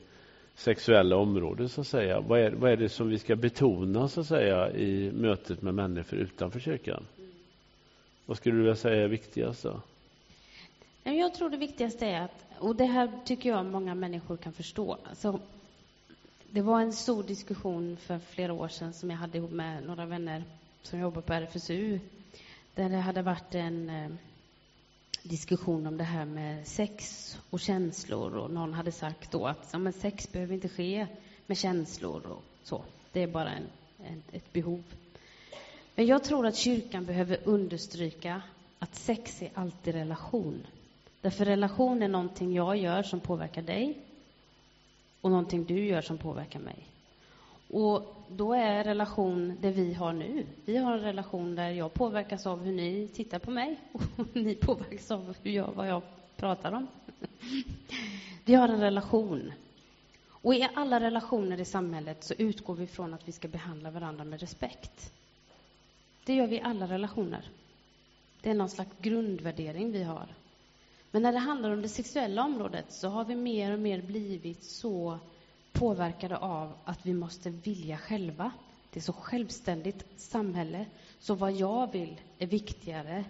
[0.55, 2.20] sexuella området så att säga?
[2.20, 5.74] Vad är, vad är det som vi ska betona så att säga i mötet med
[5.76, 7.03] människor utanför kyrkan?
[8.26, 9.82] Vad skulle du vilja säga är viktigast då?
[11.18, 14.97] Jag tror det viktigaste är att, och det här tycker jag många människor kan förstå.
[15.10, 15.39] Alltså,
[16.51, 20.05] det var en stor diskussion för flera år sedan som jag hade ihop med några
[20.05, 20.43] vänner
[20.82, 21.99] som jobbar på RFSU.
[22.76, 24.10] Där det hade varit en eh,
[25.24, 29.80] diskussion om det här med sex och känslor och någon hade sagt då att ja,
[29.80, 31.07] men sex behöver inte ske
[31.45, 32.84] med känslor och så.
[33.12, 33.68] Det är bara en,
[34.05, 34.84] en, ett behov.
[35.95, 38.41] Men jag tror att kyrkan behöver understryka
[38.80, 40.66] att sex är alltid relation.
[41.22, 43.97] Därför relation är någonting jag gör som påverkar dig
[45.22, 46.88] och någonting du gör som påverkar mig.
[47.70, 50.45] Och då är relation det vi har nu.
[50.65, 54.01] Vi har en relation där jag påverkas av hur ni tittar på mig och
[54.36, 56.01] ni påverkas av hur jag, vad jag
[56.38, 56.88] pratar om.
[58.45, 59.51] Vi har en relation.
[60.30, 64.24] Och i alla relationer i samhället så utgår vi från att vi ska behandla varandra
[64.24, 65.13] med respekt.
[66.26, 67.49] Det gör vi i alla relationer.
[68.41, 70.28] Det är någon slags grundvärdering vi har.
[71.12, 74.64] Men när det handlar om det sexuella området så har vi mer och mer blivit
[74.64, 75.20] så
[75.72, 78.51] påverkade av att vi måste vilja själva.
[78.93, 80.86] Det är så självständigt samhälle,
[81.20, 83.26] så vad jag vill är viktigare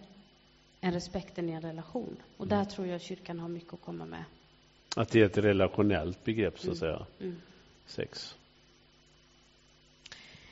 [0.81, 2.17] än respekten i en relation.
[2.37, 2.67] Och där mm.
[2.67, 4.23] tror jag kyrkan har mycket att komma med.
[4.95, 6.95] Att det är ett relationellt begrepp, så att mm.
[6.95, 7.05] säga.
[7.19, 7.41] Mm.
[7.85, 8.35] Sex.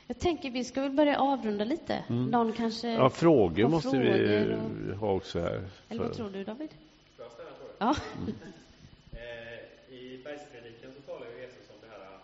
[0.06, 2.04] Jag tänker vi ska väl börja avrunda lite.
[2.08, 2.26] Mm.
[2.26, 4.98] Någon kanske Ja, frågor måste frågor vi och...
[4.98, 5.68] ha också här.
[5.88, 6.70] Eller vad tror du, David?
[7.16, 7.67] Får jag ställa en fråga?
[7.78, 7.96] Ja.
[8.18, 8.34] Mm.
[9.12, 9.58] Eh,
[10.00, 12.20] I bergspredikan så talar ju Jesus om det här, eh,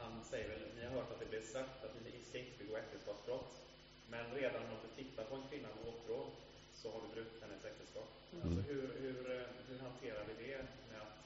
[0.00, 2.76] han säger väl, ni har hört att det blir sagt att ni ska inte begå
[2.76, 3.52] äktenskapsbrott.
[4.12, 6.18] Men redan om du tittar på en kvinna med åtrå
[6.80, 8.08] så har du brutit hennes äktenskap.
[8.32, 8.42] Mm.
[8.44, 10.58] Alltså hur, hur, eh, hur hanterar vi det
[10.90, 11.16] med att,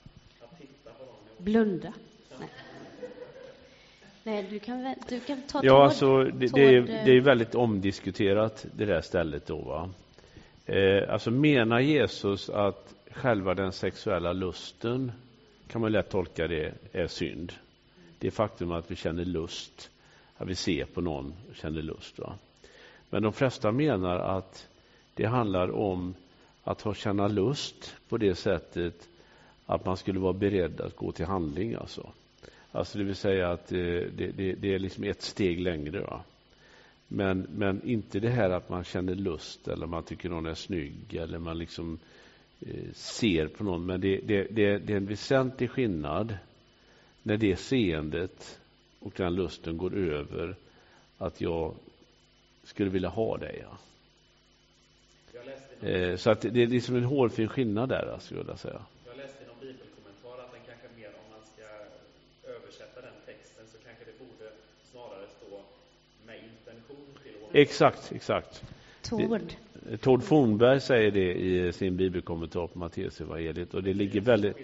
[0.45, 1.21] att titta på dem?
[1.49, 1.93] Blunda.
[2.41, 2.49] Nej.
[4.23, 7.55] Nej, du kan, du kan ta Ja, tård, alltså, det, det, är, det är väldigt
[7.55, 9.57] omdiskuterat, det där stället då.
[9.57, 9.91] Va?
[10.73, 15.13] Eh, alltså menar Jesus att själva den sexuella lusten,
[15.69, 17.53] kan man lätt tolka det, är synd.
[18.19, 19.91] Det faktum att vi känner lust,
[20.37, 22.19] att vi ser på någon och känner lust.
[22.19, 22.35] Va?
[23.11, 24.69] Men de flesta menar att
[25.15, 26.15] det handlar om
[26.65, 29.09] att ha känna lust på det sättet
[29.67, 31.75] att man skulle vara beredd att gå till handling.
[31.75, 32.13] Alltså,
[32.73, 36.01] alltså det vill säga att eh, det, det, det är liksom ett steg längre.
[36.01, 36.23] Va?
[37.13, 41.15] Men, men inte det här att man känner lust eller man tycker någon är snygg
[41.15, 41.99] eller man liksom
[42.61, 43.87] eh, ser på någon.
[43.87, 46.37] Men det, det, det, det är en väsentlig skillnad
[47.23, 48.61] när det seendet
[48.99, 50.57] och den lusten går över
[51.19, 51.75] att jag
[52.63, 53.65] skulle vilja ha dig.
[53.65, 53.79] Ja.
[55.89, 58.83] Eh, så att det är liksom en hårfin skillnad där, skulle jag säga.
[67.53, 68.65] Exakt, exakt.
[69.03, 69.41] Tord.
[70.01, 74.57] Tord Fornberg säger det i sin bibelkommentar på Matteusevangeliet och det ligger väldigt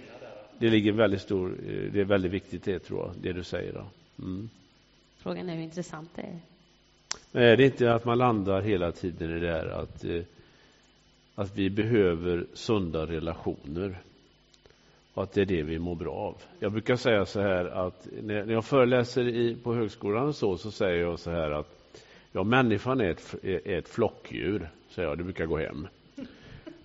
[0.58, 1.56] det ligger väldigt stor,
[1.92, 3.84] det är väldigt viktigt det tror jag, det du säger då.
[4.24, 4.48] Mm.
[5.18, 7.52] Frågan är hur intressant det är.
[7.52, 10.22] Är det inte att man landar hela tiden i det där att, eh,
[11.34, 13.98] att vi behöver sunda relationer
[15.14, 16.42] och att det är det vi mår bra av.
[16.58, 20.70] Jag brukar säga så här att när jag föreläser i, på högskolan och så, så
[20.70, 21.75] säger jag så här att
[22.36, 25.18] Ja, människan är ett, är ett flockdjur, säger jag.
[25.18, 25.88] Det brukar gå hem.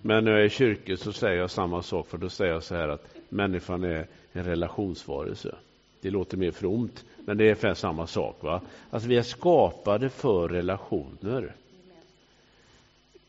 [0.02, 2.62] Men när jag är i kyrkan så säger jag samma sak, för då säger jag
[2.62, 5.54] så här att människan är en relationsvarelse.
[6.00, 8.36] Det låter mer fromt, men det är ungefär samma sak.
[8.40, 8.60] Va?
[8.90, 11.54] Alltså, vi är skapade för relationer.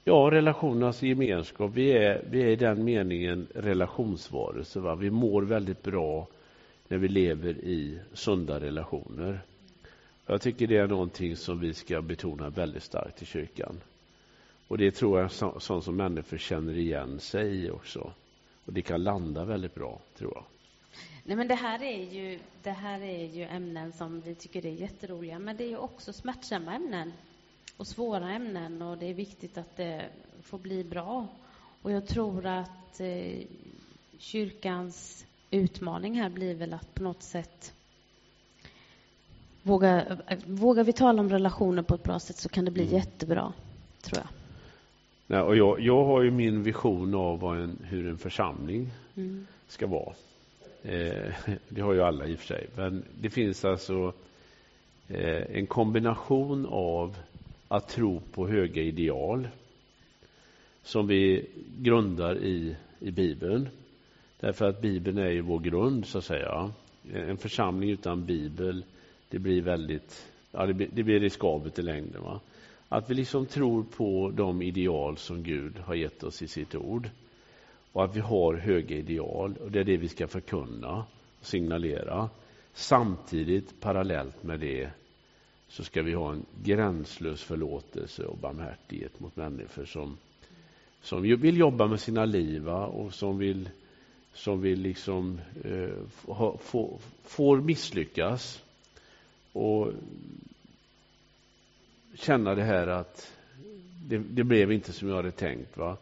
[0.03, 1.71] Ja, relationernas gemenskap.
[1.73, 4.79] Vi är, vi är i den meningen relationsvarelser.
[4.79, 4.95] Va?
[4.95, 6.27] Vi mår väldigt bra
[6.87, 9.39] när vi lever i sunda relationer.
[10.25, 13.81] Jag tycker det är någonting som vi ska betona väldigt starkt i kyrkan.
[14.67, 18.13] Och det tror jag är sånt som människor känner igen sig i också.
[18.65, 20.43] Och det kan landa väldigt bra, tror jag.
[21.23, 24.71] Nej, men det här är ju, det här är ju ämnen som vi tycker är
[24.71, 27.13] jätteroliga, men det är ju också smärtsamma ämnen
[27.77, 30.09] och svåra ämnen och det är viktigt att det
[30.41, 31.27] får bli bra.
[31.81, 33.39] Och jag tror att eh,
[34.17, 37.73] kyrkans utmaning här blir väl att på något sätt
[39.63, 42.95] våga, vågar vi tala om relationer på ett bra sätt så kan det bli mm.
[42.95, 43.53] jättebra,
[44.01, 44.27] tror jag.
[45.27, 49.47] Nej, och jag, jag har ju min vision av en, hur en församling mm.
[49.67, 50.13] ska vara.
[50.83, 51.33] Eh,
[51.69, 52.67] det har ju alla i och för sig.
[52.75, 54.13] Men det finns alltså
[55.07, 57.17] eh, en kombination av
[57.67, 59.47] att tro på höga ideal
[60.83, 61.45] som vi
[61.77, 63.69] grundar i, i Bibeln.
[64.39, 66.71] Därför att Bibeln är ju vår grund, så att säga.
[67.13, 68.83] En församling utan Bibel,
[69.33, 72.23] det blir väldigt ja, det, blir, det blir riskabelt i längden.
[72.23, 72.39] Va?
[72.89, 77.09] Att vi liksom tror på de ideal som Gud har gett oss i sitt ord.
[77.91, 81.05] Och att vi har höga ideal och det är det vi ska förkunna
[81.39, 82.29] och signalera.
[82.73, 84.89] Samtidigt, parallellt med det,
[85.67, 90.17] så ska vi ha en gränslös förlåtelse och barmhärtighet mot människor som,
[91.01, 93.69] som vill jobba med sina liv och som vill,
[94.33, 98.62] som vill liksom, eh, få, får misslyckas
[99.53, 99.91] och
[102.15, 103.31] känna det här att
[104.07, 105.77] det, det, blev inte som jag hade tänkt.
[105.77, 105.97] Va?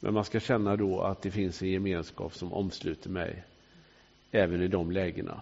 [0.00, 3.44] Men man ska känna då att det finns en gemenskap som omsluter mig
[4.30, 5.40] även i de lägena.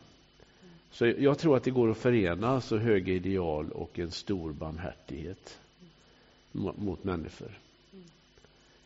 [0.90, 5.58] Så jag tror att det går att förena så höga ideal och en stor barmhärtighet
[6.52, 7.58] mot människor.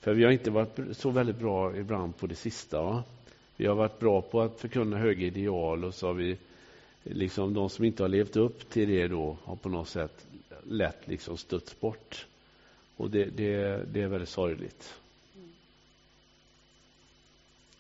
[0.00, 2.82] För vi har inte varit så väldigt bra ibland på det sista.
[2.82, 3.04] Va?
[3.56, 6.38] Vi har varit bra på att förkunna höga ideal och så har vi
[7.02, 10.26] liksom de som inte har levt upp till det då har på något sätt
[10.64, 12.26] lätt liksom stötts bort.
[12.96, 14.94] Och det, det, det är väldigt sorgligt.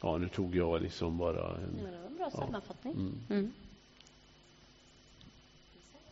[0.00, 1.78] Ja, nu tog jag liksom bara en...
[1.84, 2.92] Ja, det var en bra sammanfattning.
[2.94, 3.18] Mm.
[3.30, 3.52] Mm.